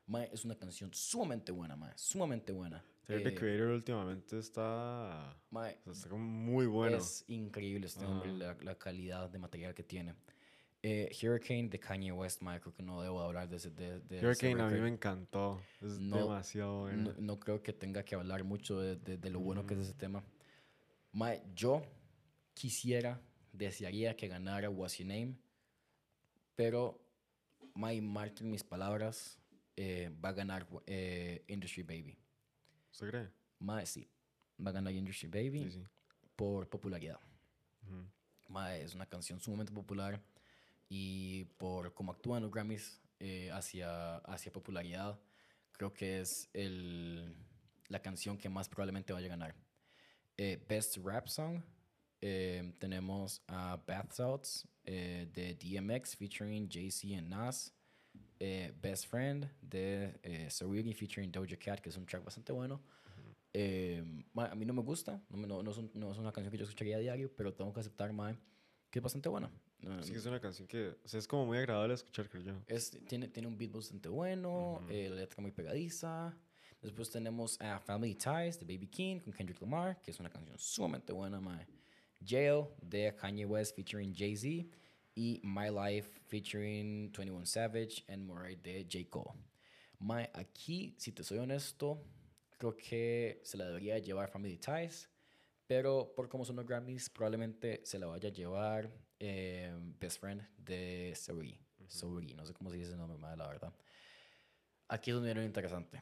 [0.08, 2.84] Mae, es una canción sumamente buena, mae, sumamente buena.
[3.10, 5.36] Tyler, the Eh, Creator últimamente está...
[5.52, 6.98] mae, o sea, está como muy bueno.
[6.98, 8.38] Es increíble este hombre, Ajá.
[8.38, 10.15] la, la calidad de material que tiene.
[10.82, 13.69] Eh, Hurricane de Kanye West, mae, creo que no debo hablar de ese.
[13.72, 15.62] De, de ese Hurricane a mí me encantó.
[15.82, 17.12] Es No, demasiado bueno.
[17.13, 19.82] No, no creo que tenga que hablar mucho de, de- de lo bueno que es
[19.82, 20.24] ese tema.
[21.12, 21.82] Mae, yo
[22.54, 23.19] quisiera,
[23.52, 25.36] desearía que ganara What's Your Name,
[26.56, 27.02] pero,
[27.74, 29.38] mae, marquen mis palabras,
[29.76, 32.17] eh, va a ganar eh, Industry Baby.
[32.91, 33.30] ¿Usted cree?
[33.60, 34.08] Mae, sí,
[34.65, 35.84] va a ganar Industry Baby Sí, sí.
[36.36, 37.19] por popularidad.
[37.84, 38.06] Ujú.
[38.49, 40.21] Mae, es una canción sumamente popular
[40.89, 45.19] y por cómo actúan los Grammys eh, hacia, hacia popularidad,
[45.73, 47.36] creo que es el,
[47.89, 49.56] la canción que más probablemente vaya a ganar.
[50.38, 51.62] Eh, Best Rap Song,
[52.21, 57.73] eh, tenemos a Bath Salts eh, de DMX featuring Jay-Z and Nas.
[58.39, 62.82] Eh, Best Friend de eh, Saweetie featuring Doja Cat, que es un track bastante bueno.
[63.54, 64.04] Eh,
[64.36, 66.58] a mí no me gusta, no, no, no es un- no es una canción que
[66.58, 68.38] yo escucharía a diario, pero tengo que aceptar, ma,
[68.91, 69.49] que es bastante buena.
[70.02, 70.89] Sí que es una canción que...
[71.04, 72.54] O sea, es como muy agradable escuchar, creo yo.
[72.67, 74.86] es- tiene, tiene un beat bastante bueno, Ujú.
[74.89, 76.34] eh, la letra muy pegadiza.
[76.82, 80.58] Después tenemos a Family Ties de Baby King con Kendrick Lamar, que es una canción
[80.60, 81.65] sumamente buena, mae.
[82.25, 84.65] Jail de Kanye West featuring Jay-Z.
[85.19, 89.10] Y My Life featuring 21 Savage and Murray de J.
[89.10, 89.38] Cole.
[89.99, 92.01] Mae, aquí, si te soy honesto,
[92.58, 95.10] creo que se la debería llevar Family Ties.
[95.67, 100.41] Pero por cómo son los Grammys, probablemente se la vaya a llevar eh, Best Friend
[100.58, 101.60] de Saweetie.
[101.86, 103.73] Saweetie, no sé cómo se dice ese nombre, mae, la verdad.
[104.88, 106.01] Aquí es donde viene lo interesante.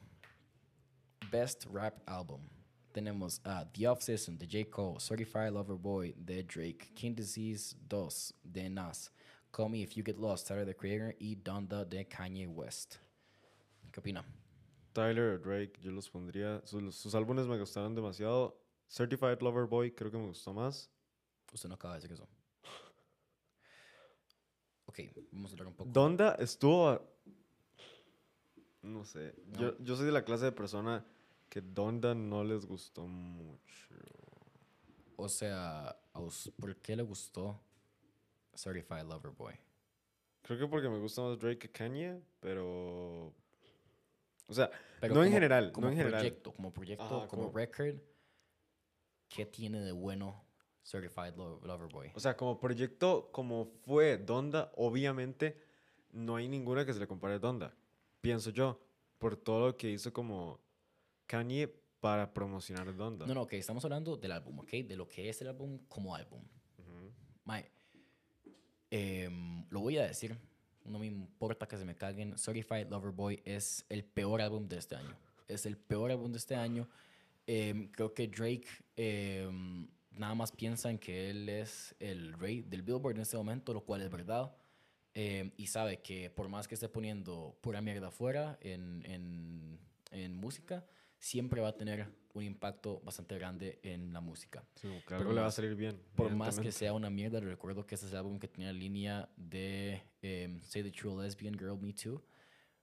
[1.31, 2.56] Best Rap Album.
[2.91, 4.69] Tenemos a The Off Season de J.
[4.69, 9.11] Cole, Certified Lover Boy de Drake, King Disease 2 de Nas,
[9.51, 12.95] Call Me If You Get Lost, Tyler the Creator y Donda de Kanye West.
[13.91, 14.25] ¿Qué opina?
[14.93, 16.61] Tyler, Drake, yo los pondría...
[16.65, 18.59] Sus, sus álbumes me gustaron demasiado.
[18.89, 20.89] Certified Lover Boy creo que me gustó más.
[21.53, 22.27] Usted no acaba de decir eso.
[24.85, 24.99] Ok,
[25.31, 25.89] vamos a hablar un poco.
[25.91, 26.89] Donda estuvo...
[26.89, 27.01] a-
[28.81, 29.35] No sé.
[29.45, 29.59] No.
[29.59, 31.05] Yo, yo soy de la clase de persona
[31.49, 33.95] que Donda no les gustó mucho.
[35.15, 35.97] O sea,
[36.59, 37.59] ¿por qué le gustó
[38.55, 39.53] Certified Lover Boy?
[40.43, 43.33] Creo que porque me gusta más Drake que Kanye, pero...
[44.49, 44.69] O sea,
[45.01, 46.19] Pero no en general, como no en general.
[46.21, 47.95] proyecto, como proyecto, Ajá, como como- record,
[49.27, 50.41] ¿qué tiene de bueno
[50.85, 52.11] Certified Lo- Lover Boy?
[52.15, 55.61] O sea, como proyecto, como fue Donda, obviamente
[56.11, 57.75] no hay ninguna que se le compare a Donda.
[58.21, 58.79] Pienso yo,
[59.17, 60.61] por todo lo que hizo como
[61.27, 61.67] Kanye
[61.99, 63.25] para promocionar Donda.
[63.25, 66.15] No, no, ok, estamos hablando del álbum, ok, de lo que es el álbum como
[66.15, 66.41] álbum.
[66.77, 67.11] Ujú.
[67.43, 67.69] Mae,
[68.89, 70.37] em, lo voy a decir,
[70.85, 72.37] no me importa que se me caguen.
[72.37, 75.15] Certified Lover Boy es el peor álbum de este año.
[75.47, 76.87] Es el peor álbum de este año.
[77.45, 82.81] Em, creo que Drake em, nada más piensa en que él es el rey del
[82.83, 84.55] Billboard en este momento, lo cual es verdad.
[85.13, 89.79] Em, y sabe que por más que esté poniendo pura mierda afuera en, en,
[90.11, 90.85] en música,
[91.19, 94.63] siempre va a tener un impacto bastante grande en la música.
[94.75, 95.99] Sí, que Por le va a salir bien.
[96.15, 98.77] Por más que sea una mierda, recuerdo que ese es el álbum que tenía la
[98.77, 102.21] línea de em, Say the True Lesbian Girl Me Too,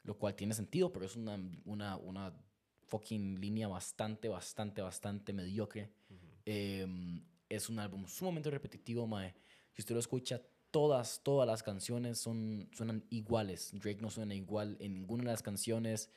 [0.03, 2.35] lo cual tiene sentido, pero es una, una, una
[2.87, 5.91] fucking línea bastante, bastante, bastante mediocre.
[6.45, 9.35] Em, es un álbum sumamente repetitivo, mae.
[9.73, 13.71] Si usted lo escucha, todas, todas las canciones son, suenan iguales.
[13.73, 16.11] Drake no suena igual en ninguna de las canciones.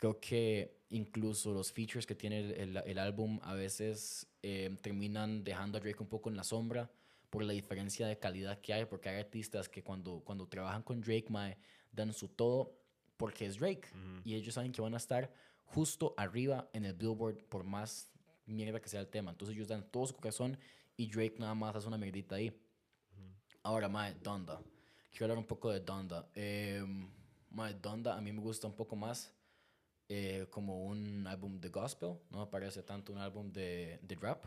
[0.00, 5.44] Creo que incluso los features que tiene el, el- el álbum a veces em, terminan
[5.44, 6.90] dejando a Drake un poco en la sombra
[7.28, 11.02] por la diferencia de calidad que hay, porque hay artistas que cuando, cuando trabajan con
[11.02, 11.58] Drake, mae,
[11.92, 12.72] dan su todo
[13.18, 13.88] porque es Drake.
[13.92, 14.22] Ujú.
[14.24, 15.30] Y ellos saben que van a estar
[15.66, 18.08] justo arriba en el Billboard por más
[18.46, 19.30] mierda que sea el tema.
[19.32, 20.58] Entonces ellos dan todo su corazón
[20.96, 22.50] y Drake nada más hace una mierdita ahí.
[23.62, 24.62] Ahora, mae, Donda.
[25.10, 26.26] Quiero hablar un poco de Donda.
[26.34, 26.82] Eh,
[27.50, 29.30] mae, Donda a mí me gusta un poco más
[30.10, 32.18] eh, como un álbum de gospel.
[32.30, 34.44] No parece tanto un álbum de, de rap.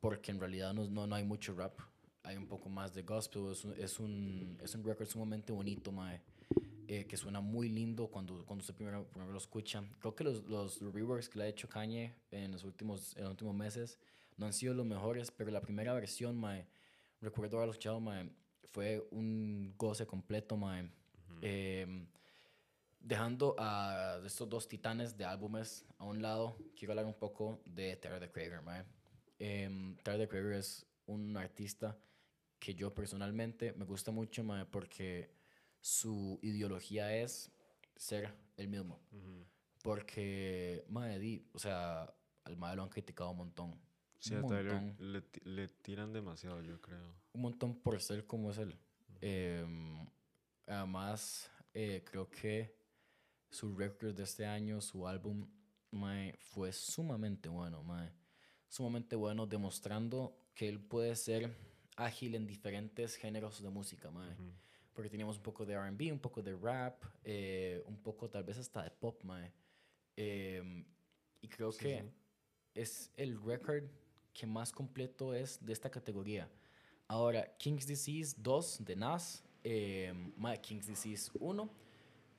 [0.00, 1.78] Porque en realidad no, no, no hay mucho rap.
[2.22, 3.50] Hay un poco más de gospel.
[3.50, 6.22] Es un, es un, es un record sumamente bonito, mae.
[6.90, 9.84] eh, que suena muy lindo cuando, cuando usted primero, primero lo escucha.
[10.00, 13.30] Creo que los, los reworks que le ha hecho Kanye en los últimos, en los
[13.32, 13.98] últimos meses
[14.36, 16.66] no han sido los mejores, pero la primera versión, mae,
[17.20, 18.28] recuerdo haberlo escuchado, mae,
[18.72, 20.90] fue un goce completo, mae.
[21.42, 22.06] Em,
[23.00, 27.96] dejando a estos dos titanes de álbumes a un lado, quiero hablar un poco de
[27.96, 28.84] Tyler the Creator, mae.
[29.38, 31.98] Tyler the Creator es un artista
[32.58, 35.30] que yo personalmente me gusta mucho, mae, porque
[35.80, 37.50] su ideología es
[37.96, 39.00] ser el mismo.
[39.12, 39.46] Ujú.
[39.82, 43.80] Porque, mae, di, o sea, al mae lo han criticado un montón.
[44.18, 47.14] Sí, un a montón le, le tiran demasiado, yo creo.
[47.32, 48.78] un montón por ser como es él.
[49.22, 50.06] Em,
[50.66, 52.79] además, eh, creo que
[53.50, 55.46] su record de este año, su álbum,
[55.90, 58.12] mae, fue sumamente bueno, mae.
[58.68, 61.54] Sumamente bueno, demostrando que él puede ser
[61.96, 64.36] ágil en diferentes géneros de música, mae.
[64.92, 68.58] Porque teníamos un poco de RB, un poco de rap, eh, un poco tal vez
[68.58, 69.52] hasta de pop, mae.
[70.16, 70.84] Em,
[71.40, 72.10] y creo Sí, que sí.
[72.74, 73.84] es el récord
[74.32, 76.48] que más completo es de esta categoría.
[77.08, 81.68] Ahora, King's Disease 2 de Nas, eh, mae, King's Disease 1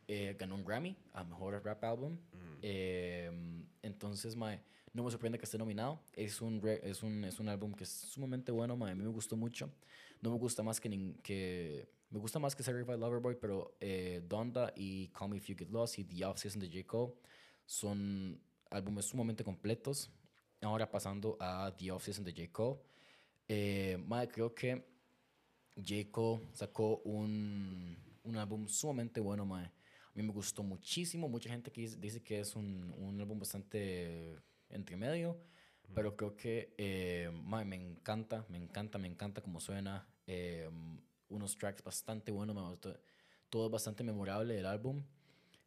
[0.08, 2.14] eh, ganó un Grammy a Mejor Rap Album.
[2.14, 2.60] Ujú.
[2.62, 3.32] Eh,
[3.82, 4.62] entonces, mae,
[4.94, 6.00] no me sorprende que esté nominado.
[6.14, 9.04] Es un, re- es un, es un álbum que es sumamente bueno, mae, a mí
[9.04, 9.70] me gustó mucho.
[10.22, 13.76] No me gusta más que, nin- que me gusta más que Certified Lover Boy, pero
[13.80, 16.86] eh, Donda y Call Me If You Get Lost y The Off Season de J.
[16.86, 17.14] Cole
[17.66, 20.10] son álbumes sumamente completos.
[20.62, 22.52] Ahora pasando a The Off Season de J.
[22.52, 22.80] Cole.
[23.48, 24.86] Eh, mae, creo que
[25.76, 26.12] J.
[26.12, 29.72] Cole sacó un, un álbum sumamente bueno, mae.
[30.14, 31.30] A mí me gustó muchísimo.
[31.30, 34.38] Mucha gente que dice, que es un, un álbum bastante
[34.70, 35.38] entre medio.
[35.94, 37.30] Pero creo que eh,
[37.66, 40.08] me encanta, me encanta, me encanta cómo suena.
[40.26, 40.70] Eh,
[41.30, 42.98] unos tracks bastante buenos, me gustó.
[43.50, 45.04] Todo es bastante memorable del álbum.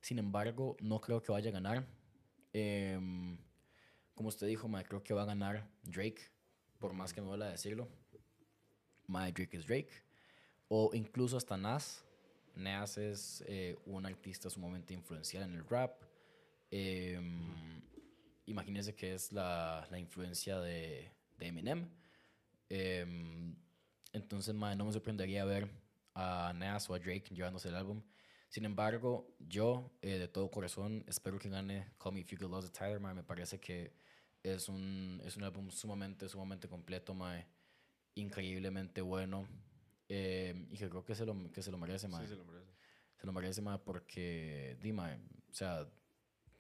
[0.00, 1.87] Sin embargo, no creo que vaya a ganar.
[2.52, 3.38] Em,
[4.14, 6.30] como usted dijo, mae, creo que va a ganar Drake.
[6.78, 7.88] Por más que me duela decirlo.
[9.07, 9.90] Mae, Drake es Drake.
[10.68, 12.04] O incluso hasta Nas.
[12.57, 16.03] Nas es eh, un artista sumamente influencial en el rap.
[18.47, 21.88] Imagínense que es la, la influencia de, Eminem.
[22.69, 23.57] Em,
[24.12, 25.69] entonces, no me sorprendería ver
[26.14, 28.03] a Nas o a Drake llevándose el álbum.
[28.49, 32.49] Sin embargo, yo eh, de todo corazón espero que gane Call Me If You Get
[32.49, 33.14] Lost de.
[33.14, 33.93] Me parece que
[34.43, 37.17] es un, es un álbum sumamente, sumamente completo.
[38.14, 39.49] Increíblemente bueno.
[40.09, 42.23] Em, y que creo que se lo, que se lo merece, mae.
[42.23, 42.73] Sí, se lo merece.
[43.17, 45.17] Se lo merece, mae, porque, di, mae,
[45.51, 45.88] o sea,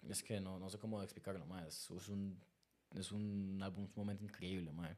[0.08, 1.66] es que no, no sé cómo explicarlo, mae.
[1.68, 2.38] Es, es un,
[2.94, 4.96] es un álbum sumamente increíble, mae.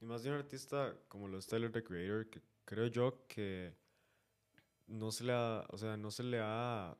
[0.00, 3.74] Y más de un artista como lo es Tyler, the Creator, que creo yo que
[4.86, 6.96] no se le ha, o sea, no se le ha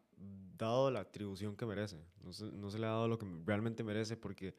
[0.56, 2.02] dado la atribución que merece.
[2.22, 4.54] No se, no se le ha dado lo que realmente merece porque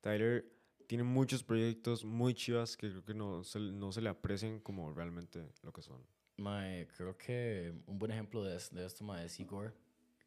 [0.00, 0.55] Tyler
[0.86, 4.92] tiene muchos proyectos muy chivas que creo que no se, no se le aprecian como
[4.92, 6.00] realmente lo que son.
[6.38, 9.74] Mae, creo que un buen ejemplo de, de esto, mae, es Igor,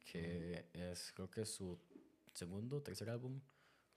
[0.04, 1.78] que es, creo que su
[2.32, 3.40] segundo, tercer álbum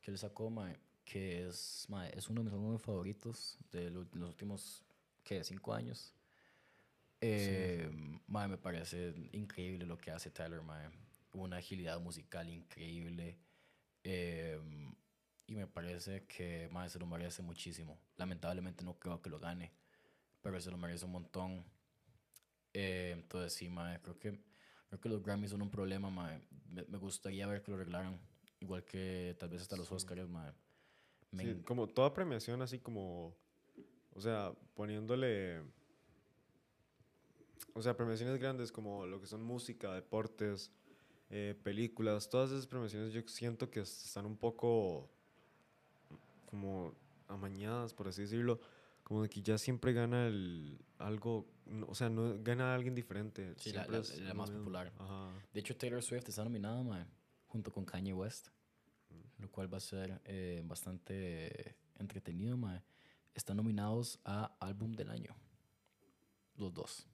[0.01, 4.07] que él sacó, mae, que es, mae, es uno de mis álbumes favoritos de lo-
[4.13, 4.83] los últimos,
[5.23, 5.43] ¿qué?
[5.43, 6.13] Cinco años.
[7.21, 7.89] Eh,
[8.27, 10.89] mae, me parece increíble lo que hace Tyler, mae.
[11.33, 13.37] Una agilidad musical increíble.
[14.03, 14.59] Eh,
[15.53, 17.99] y me parece que mae, se lo merece muchísimo.
[18.17, 19.71] Lamentablemente no creo que lo gane,
[20.41, 21.63] pero se lo merece un montón.
[22.73, 24.41] Eh, entonces sí, mae, creo que,
[24.89, 26.41] creo que los Grammys son un problema, mae.
[26.69, 28.19] Me, me gustaría ver que lo arreglaran.
[28.59, 30.51] Igual que tal vez hasta los Oscars, mae.
[31.31, 33.35] Me Sí, como toda premiación así como,
[34.11, 35.61] o sea, poniéndole,
[37.73, 40.71] o sea, premiaciones grandes como lo que son música, deportes,
[41.29, 45.11] eh, películas, todas esas premiaciones yo siento que están un poco
[46.53, 46.93] como
[47.27, 48.59] amañadas, por así decirlo,
[49.03, 51.47] como de que ya siempre gana el, algo,
[51.87, 53.55] o sea, no gana alguien diferente.
[53.57, 54.93] Sí, la- la- es la más popular.
[54.99, 55.31] Ajá.
[55.51, 57.05] De hecho, Taylor Swift está nominada, mae,
[57.47, 58.49] junto con Kanye West,
[59.39, 62.83] lo cual va a ser eh, bastante entretenido, mae.
[63.33, 65.35] Están nominados a Álbum del Año,
[66.57, 67.07] los dos.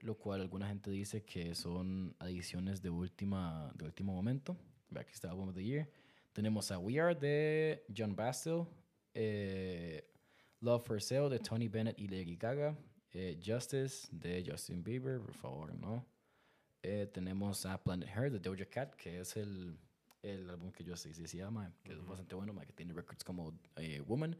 [0.00, 4.54] Lo cual alguna gente dice que son adiciones de, última, de último momento.
[4.90, 5.88] Ve, Aquí está Album of the Year.
[6.34, 8.66] Tenemos a We Are de John Bastille,
[9.14, 10.02] eh,
[10.60, 12.76] Love for Sale de Tony Bennett y Lady Gaga,
[13.12, 16.04] eh, Justice de Justin Bieber, por favor, ¿no?
[16.82, 19.78] Eh, tenemos a Planet Her de Doja Cat, que es el,
[20.22, 22.92] el álbum que yo sé si se llama, que es bastante bueno, mae, que tiene
[22.92, 24.36] records como eh, Woman.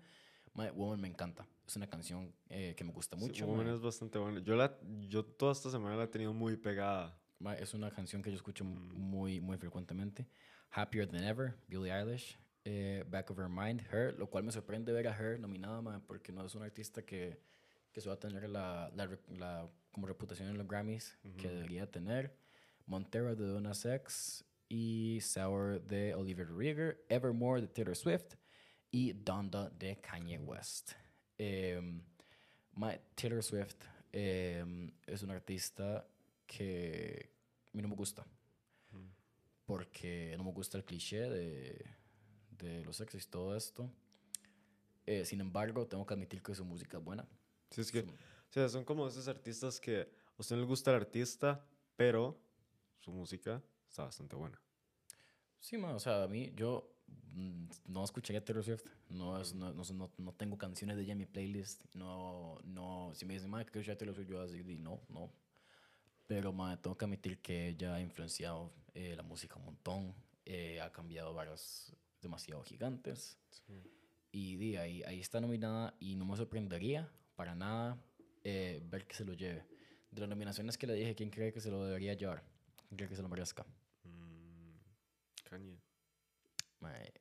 [0.75, 1.47] Woman me encanta.
[1.67, 3.47] Es una canción eh, que me gusta Sí, mucho.
[3.47, 3.75] Woman mae.
[3.77, 4.41] es bastante bueno.
[4.41, 4.77] Yo, la,
[5.09, 7.17] yo toda esta semana la he tenido muy pegada.
[7.39, 8.93] Mae, es una canción que yo escucho Mm.
[8.95, 10.27] muy, muy frecuentemente.
[10.75, 12.37] Happier Than Ever, Billie Eilish.
[12.65, 16.33] eh, Back of Her Mind, Her, lo cual me sorprende ver a Her nominada, porque
[16.33, 17.39] no es una artista que,
[17.93, 19.07] que suele tener la, la,
[19.39, 22.35] la- como reputación en los Grammys que debería tener.
[22.87, 28.35] Montero de Donna Sex y Sour de Olivia Rodrigo, Evermore de Taylor Swift
[28.91, 30.93] y Donda de Kanye West.
[31.39, 32.03] Em,
[32.73, 36.07] mae, Taylor Swift em, es una artista
[36.47, 37.31] que
[37.73, 38.25] a mí no me gusta.
[39.75, 41.85] Porque no me gusta el cliché de,
[42.59, 43.91] de los sexos y todo esto.
[45.05, 47.27] Eh, sin embargo, tengo que admitir que su música es buena.
[47.71, 50.07] Sí, es que, Su- o sea, son como esos artistas que a
[50.39, 52.39] usted no le gusta el artista, pero
[53.01, 54.61] su música está bastante buena.
[55.59, 56.95] Sí, ma, o sea, a mí, yo
[57.35, 58.85] mm, no escucharía Taylor Swift.
[59.09, 61.85] No, es, no, no, no, no tengo canciones de ella en mi playlist.
[61.97, 64.79] No, no, si me dicen, ma, que escuchar Taylor Swift, yo voy a decir, "Di,
[64.79, 65.33] no, no.
[66.27, 70.15] Pero, ma, tengo que admitir que ella ha influenciado eh, la música un montón.
[70.47, 73.39] eh, ha cambiado varios demasiado gigantes.
[74.33, 77.97] Y di, ahí, ahí está nominada y no me sorprendería para nada
[78.43, 79.65] eh, ver que se lo lleve.
[80.11, 82.43] De las nominaciones que le dije, ¿quién cree que se lo debería llevar?
[82.89, 83.65] ¿Quién cree que se lo merezca?
[84.05, 84.77] Mm,
[85.45, 85.79] Kanye.
[86.81, 87.13] Mae,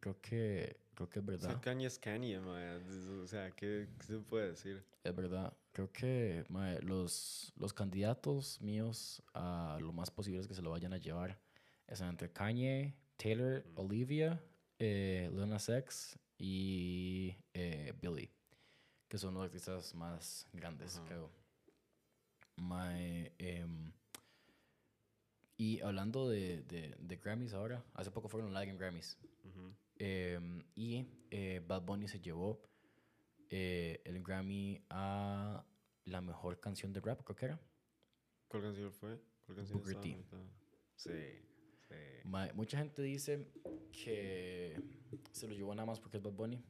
[0.00, 1.60] creo que, creo que es O sea, verdad.
[1.62, 2.38] Kanye es Kanye.
[2.38, 4.82] O sea, ¿qué, qué se puede decir?
[5.04, 5.52] Es verdad.
[5.72, 10.70] Creo que mae, los, los candidatos míos a lo más posible es que se lo
[10.70, 11.38] vayan a llevar
[11.92, 14.42] están entre Kanye, Taylor, Olivia,
[14.78, 18.30] eh, Lil Nas X y eh, Billy,
[19.08, 21.30] que son los artistas más grandes, creo.
[22.56, 23.92] Mae, em,
[25.56, 29.18] y hablando de, de, de Grammys ahora, hace poco fueron los Latin Grammys.
[29.96, 32.60] Em, y eh, Bad Bunny se llevó
[33.54, 35.62] eh, el Grammy a
[36.06, 37.60] la mejor canción de rap, creo que era.
[38.48, 39.20] ¿Cuál canción fue?
[39.44, 40.24] ¿Cuál canción Booker T.
[40.96, 41.10] Sí,
[41.88, 41.94] sí.
[42.24, 43.46] Ma- mucha gente dice
[43.92, 44.80] que
[45.32, 46.64] se lo llevó nada más porque es Bad Bunny.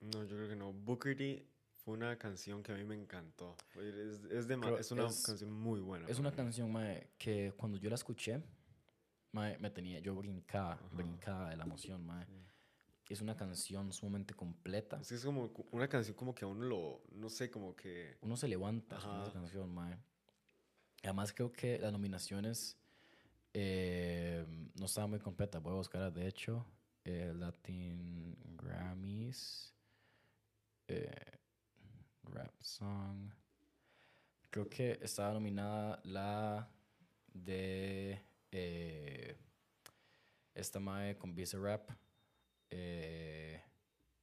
[0.00, 0.72] No, yo creo que no.
[0.72, 1.46] Booker T
[1.84, 3.56] fue una canción que a mí me encantó.
[3.76, 6.06] Es, es, de ma- es una es- canción muy buena.
[6.08, 6.36] Es una mí.
[6.36, 8.40] canción mae, que cuando yo la escuché,
[9.32, 10.88] me tenía, yo brincaba, Ajá.
[10.92, 12.04] brincaba de la emoción.
[12.06, 12.26] mae.
[13.08, 14.98] Es una canción sumamente completa.
[15.00, 18.16] Es que es como una canción como que a uno lo, no sé, como que...
[18.22, 19.98] Uno se levanta con esa canción, mae.
[21.02, 22.78] Además, creo que las nominaciones
[23.52, 24.46] eh,
[24.78, 25.62] no estaban muy completas.
[25.62, 26.64] Voy a buscar, de hecho,
[27.04, 29.74] eh, Latin Grammys,
[30.88, 31.38] eh,
[32.22, 33.30] Rap Song.
[34.48, 36.70] Creo que estaba nominada la
[37.34, 38.22] de
[40.54, 41.90] esta mae con Visa Rap,
[42.72, 43.62] eh,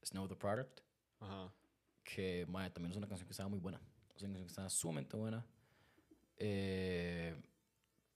[0.03, 0.81] Snow the Product
[1.19, 1.53] Ajá.
[2.03, 3.79] que mae, también es una canción que estaba muy buena.
[4.15, 5.45] Es una canción que estaba sumamente buena.
[6.37, 7.35] Eh,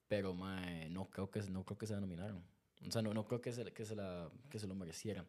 [0.07, 2.43] pero mae, no creo que no creo que se la nominaron.
[2.87, 5.27] O sea, no, no creo que se, que se, la, que se lo merecieran.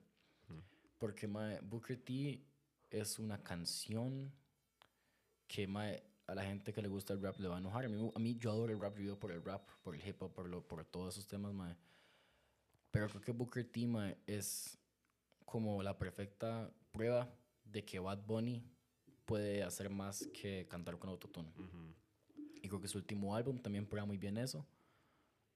[0.98, 2.42] Porque mae, Booker T
[2.90, 4.32] es una canción
[5.46, 7.84] que mae, a la gente que le gusta el rap le va a enojar.
[7.84, 10.06] A mí, a mí yo adoro el rap, yo vivo por el rap, por el
[10.06, 11.76] hip hop, por, lo, por todos esos temas, mae.
[12.90, 14.78] Pero creo que Booker T mae, es
[15.44, 17.32] como la perfecta prueba
[17.64, 18.62] de que Bad Bunny
[19.24, 21.48] puede hacer más que cantar con autotune.
[21.56, 21.94] Ujú.
[22.62, 24.66] Y creo que su último álbum también prueba muy bien eso.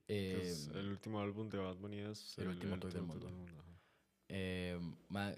[0.06, 3.28] Es Eh, el último álbum de Bad Bunny es el último tour del mundo.
[3.28, 3.64] ajá.
[4.30, 4.78] Eh,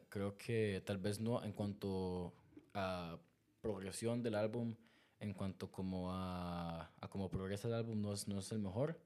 [0.08, 2.32] creo que tal vez no en cuanto
[2.74, 3.18] a
[3.60, 4.74] progresión del álbum,
[5.20, 8.98] en cuanto como a, a cómo progresa el álbum, no es, no es el mejor.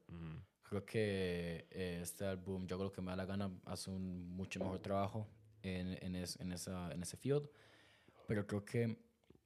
[0.67, 4.59] Creo que eh, este álbum, yo lo que me da la gana, hace un mucho
[4.59, 5.27] mejor trabajo
[5.61, 7.47] en, en, es- en esa, en ese field.
[8.27, 8.97] Pero creo que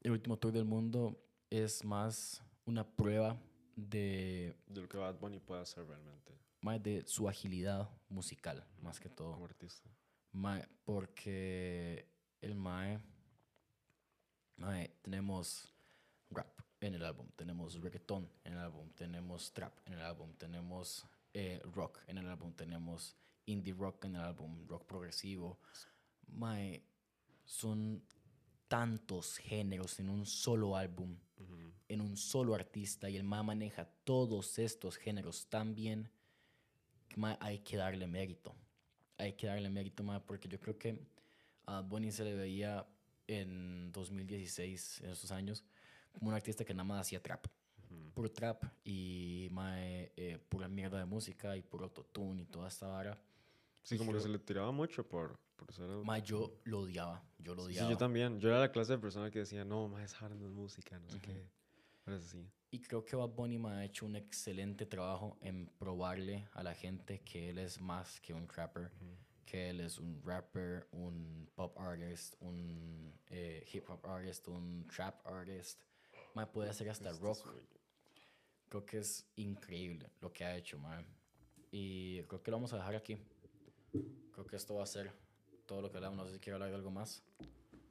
[0.02, 3.38] el último tour del mundo es más una prueba
[3.76, 9.00] de, De lo que Bad Bunny puede hacer realmente más de su agilidad musical, más
[9.00, 9.32] que todo.
[9.34, 9.90] como artista.
[10.34, 12.06] Mae, porque
[12.42, 13.00] el Mae,
[14.58, 15.74] mae, tenemos
[16.30, 21.06] rap en el álbum, tenemos reggaetón en el álbum, tenemos trap en el álbum, tenemos
[21.34, 23.16] eh, rock en el álbum, tenemos
[23.46, 25.60] indie rock en el álbum, rock progresivo.
[26.28, 26.84] Mae,
[27.46, 28.02] son
[28.68, 31.72] tantos géneros en un solo álbum, Ujú.
[31.88, 36.10] en un solo artista, y el Mae maneja todos estos géneros tan bien
[37.08, 38.56] que hay que darle mérito
[39.20, 40.98] hay que darle mérito más porque yo creo que
[41.66, 42.88] a Bunny se le veía
[43.28, 45.64] en 2016, en esos años,
[46.12, 47.45] como un artista que nada más hacía trap.
[47.91, 48.12] Ujú.
[48.14, 52.88] Puro trap y mae, eh, pura mierda de música y puro autotune y toda esta
[52.88, 53.18] vara.
[53.84, 55.88] Sí, como que creo- se le tiraba mucho por, por ser...
[56.03, 57.89] Mae, yo lo odiaba, yo lo Sí, odiaba.
[57.91, 58.39] yo también.
[58.39, 60.99] Yo era la clase de persona que decía, no, más es hard, no es música,
[60.99, 61.26] no sé Ujú.
[61.26, 61.47] qué.
[62.03, 62.45] Pero es así.
[62.72, 66.76] Y creo que Bad Bunny me ha hecho un excelente trabajo en probarle a la
[66.76, 68.91] gente que él es más que un rapper,
[69.45, 75.26] que él es un rapper, un pop artist, un eh, hip hop artist, un trap
[75.26, 75.80] artist.
[76.34, 77.48] Mae, puede hacer hasta Este rock.
[78.70, 81.04] Creo que es increíble lo que ha hecho, mae.
[81.72, 83.18] Y creo que lo vamos a dejar aquí.
[84.32, 85.12] Creo que esto va a ser
[85.66, 86.18] todo lo que hablamos.
[86.18, 87.24] No sé si quiero hablar de algo más.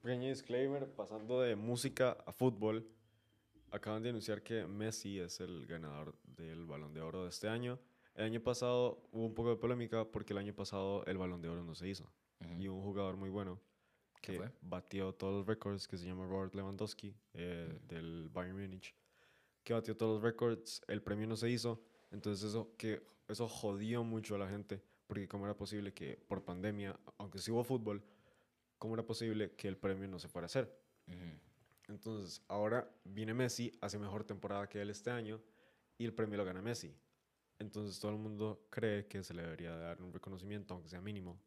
[0.01, 2.87] Pequeño disclaimer, pasando de música a fútbol,
[3.71, 7.77] acaban de anunciar que Messi es el ganador del Balón de Oro de este año.
[8.15, 11.49] El año pasado hubo un poco de polémica porque el año pasado el Balón de
[11.49, 12.09] Oro no se hizo.
[12.39, 12.61] Ujú.
[12.61, 13.68] Y un jugador muy bueno ¿Qué
[14.21, 14.51] que fue?
[14.61, 18.93] batió todos los récords, que se llama Robert Lewandowski, eh, del Bayern Múnich,
[19.63, 24.03] que batió todos los récords, el premio no se hizo, entonces eso, que, eso jodió
[24.03, 28.03] mucho a la gente, porque cómo era posible que por pandemia, aunque sí hubo fútbol,
[28.77, 30.79] cómo era posible que el premio no se fuera a hacer.
[31.07, 31.93] Ujú.
[31.93, 35.41] Entonces, ahora viene Messi, hace mejor temporada que él este año
[35.97, 36.95] y el premio lo gana Messi.
[37.57, 41.39] Entonces, todo el mundo cree que se le debería dar un reconocimiento, aunque sea mínimo,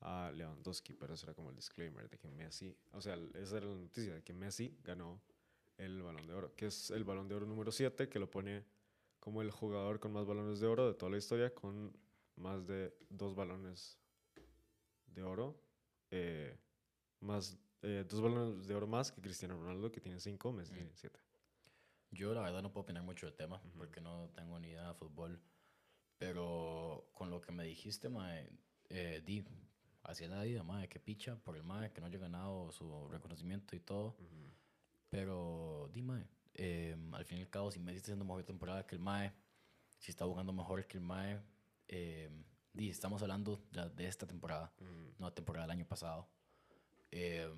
[0.00, 3.66] a Lewandowski, pero eso era como el disclaimer de que Messi, o sea, esa era
[3.66, 5.20] la noticia de que Messi ganó
[5.76, 8.64] el Balón de Oro, que es el Balón de Oro número 7, que lo pone
[9.20, 11.92] como el jugador con más balones de oro de toda la historia, con
[12.36, 13.98] más de dos balones
[15.06, 15.60] de oro,
[16.10, 16.56] eh,
[17.20, 20.76] más eh, dos balones de oro más que Cristiano Ronaldo, que tiene cinco, Messi Mm.
[20.76, 21.20] tiene siete.
[22.10, 23.78] Yo la verdad no puedo opinar mucho del tema Ujú.
[23.78, 25.40] porque no tengo ni idea de fútbol.
[26.16, 28.50] Pero con lo que me dijiste, mae,
[28.88, 29.44] eh, di,
[30.08, 33.76] hacia la vida, mae, que picha por el mae, que no haya ganado su reconocimiento
[33.76, 34.16] y todo.
[34.18, 34.50] Ujú.
[35.10, 38.86] Pero di, mae, eh, al fin y al cabo, si Messi está haciendo mejor temporada
[38.86, 39.32] que el mae,
[39.98, 41.40] si está jugando mejor que el mae,
[41.88, 42.30] eh,
[42.72, 45.12] di, estamos hablando de, de esta temporada, Ujú.
[45.18, 46.26] no la temporada del año pasado.
[47.10, 47.48] Eh,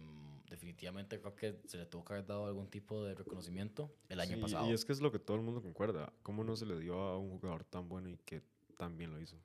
[0.48, 4.34] definitivamente creo que se le tuvo que haber dado algún tipo de reconocimiento el año
[4.36, 4.68] Sí, pasado.
[4.68, 6.12] Y es que es lo que todo el mundo concuerda.
[6.22, 8.42] ¿Cómo no se le dio a un jugador tan bueno y que
[8.76, 9.36] tan bien lo hizo?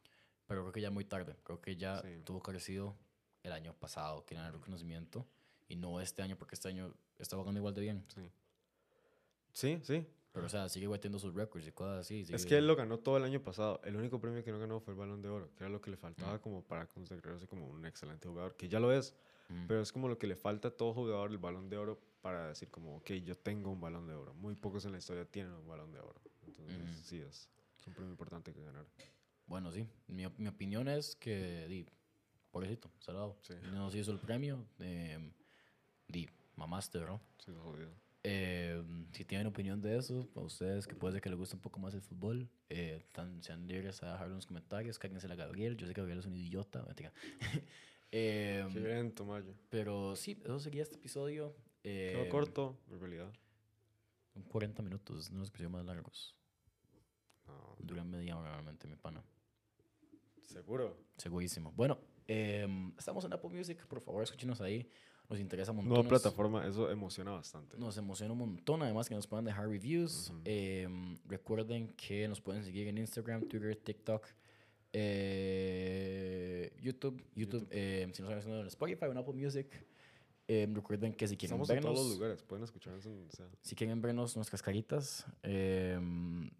[0.48, 1.36] Pero creo que ya muy tarde.
[1.44, 2.22] Creo que ya Sí.
[2.24, 2.96] tuvo que haber sido
[3.44, 5.26] el año pasado que era el reconocimiento
[5.68, 8.06] y no este año porque este año está jugando igual de bien.
[8.14, 8.32] Sí.
[9.54, 10.06] Sí, sí.
[10.34, 12.22] Pero o sea, sigue batiendo sus récords y cosas así.
[12.22, 13.80] Es sigue- que él lo ganó todo el año pasado.
[13.86, 15.90] El único premio que no ganó fue el Balón de Oro, que era lo que
[15.92, 16.40] le faltaba Mm.
[16.42, 19.16] como para consagrarse como un excelente jugador, que ya lo es,
[19.48, 19.68] Mm.
[19.68, 22.50] pero es como lo que le falta a todo jugador el Balón de Oro para
[22.50, 24.34] decir como, ok, yo tengo un Balón de Oro.
[24.34, 26.20] Muy pocos en la historia tienen un Balón de Oro.
[26.46, 26.94] Entonces, Ujú.
[27.04, 28.86] sí, es, es un premio importante que ganar.
[29.48, 29.88] Bueno, sí.
[30.08, 31.86] Mi, mi opinión es que, di,
[32.52, 33.38] pobrecito, salado.
[33.42, 33.54] Sí.
[33.72, 34.66] No se hizo el premio.
[34.80, 35.20] eh,
[36.08, 37.22] di, mamaste, bro.
[37.38, 37.90] Sí, jodido.
[38.28, 41.62] Eh, si tienen opinión de eso, a ustedes que puede ser que les guste un
[41.62, 44.98] poco más el fútbol, eh, tan, sean libres a dejarlo en los comentarios.
[44.98, 45.78] Cáguense a Gabriel.
[45.78, 46.82] Yo sé que Gabriel es un idiota.
[46.84, 47.14] mentira.
[48.12, 49.54] Eh, Qué bien, Tomayo.
[49.70, 51.54] pero sí, eso sería este episodio.
[51.84, 53.32] Eh, Quedó corto, en realidad.
[54.34, 56.34] son 40 minutos, no los episodios más largos.
[57.46, 59.22] No, Duran media hora realmente, mi pana.
[60.48, 60.98] Seguro.
[61.18, 61.72] Segurísimo.
[61.76, 62.68] Bueno, eh,
[62.98, 63.86] estamos en Apple Music.
[63.88, 64.90] Por favor, escúchenos ahí.
[65.30, 65.94] Nos interesa un montón.
[65.94, 67.78] Nueva plataforma, eso emociona bastante.
[67.78, 70.32] Nos emociona un montón, además que nos puedan dejar reviews.
[70.44, 74.24] Em, recuerden que nos pueden seguir en Instagram, Twitter, TikTok.
[74.98, 79.68] eh, YouTube, YouTube, eh, si nos están haciendo en Spotify o en Apple Music.
[80.48, 83.32] Eh, recuerden que si quieren Estamos en vernos, todos los lugares, pueden escucharnos en donde
[83.32, 83.48] sea.
[83.62, 86.00] si quieren vernos nuestras caritas, eh,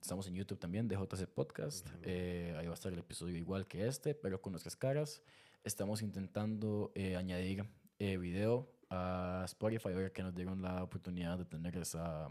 [0.02, 1.88] estamos en YouTube también, de JC Podcast.
[1.88, 1.98] Ujú.
[2.04, 5.22] Eh, ahí va a estar el episodio igual que este, pero con nuestras caras.
[5.66, 7.66] Estamos intentando eh, añadir
[7.98, 12.30] eh, video a Spotify, ahora que nos dieron la oportunidad de tener esa,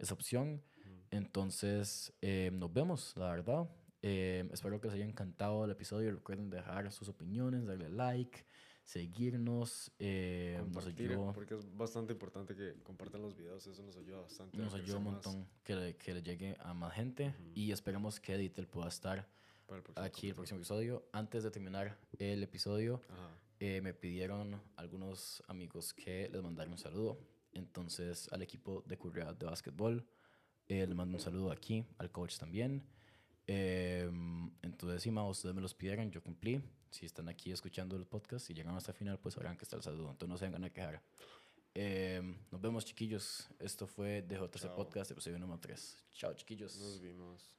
[0.00, 0.60] esa opción.
[1.12, 3.70] Entonces, eh, nos vemos, la verdad.
[4.02, 6.10] Espero que les haya encantado el episodio.
[6.10, 8.44] Recuerden dejar sus opiniones, darle like,
[8.86, 9.90] seguirnos.
[9.98, 14.56] Eh, nos ayudó, porque es bastante importante que compartan los videos, eso nos ayuda bastante.
[14.56, 17.28] nos ayuda un más montón que le, que le llegue a más gente.
[17.28, 17.50] Ujú.
[17.54, 19.28] Y esperemos que Editel pueda estar
[19.68, 21.08] el aquí el próximo episodio.
[21.12, 23.02] Antes de terminar el episodio,
[23.58, 27.18] eh, me pidieron algunos amigos que les mandara un saludo.
[27.52, 30.06] Entonces, al equipo de Currea de básquetbol,
[30.68, 32.84] eh, les mando un saludo aquí, al coach también.
[33.48, 34.08] Eh,
[34.62, 36.62] entonces, sí, ma, ustedes me los pidieron, yo cumplí.
[36.96, 39.76] Si están aquí escuchando el podcast y llegan hasta el final, pues sabrán que está
[39.76, 40.12] el saludo.
[40.12, 41.02] Entonces, no se vengan a quejar.
[41.74, 43.50] Eh, nos vemos, chiquillos.
[43.58, 44.74] Esto fue DJC.
[44.74, 46.04] Podcast, episodio número 3.
[46.12, 46.78] Chao, chiquillos.
[46.78, 47.55] Nos vimos.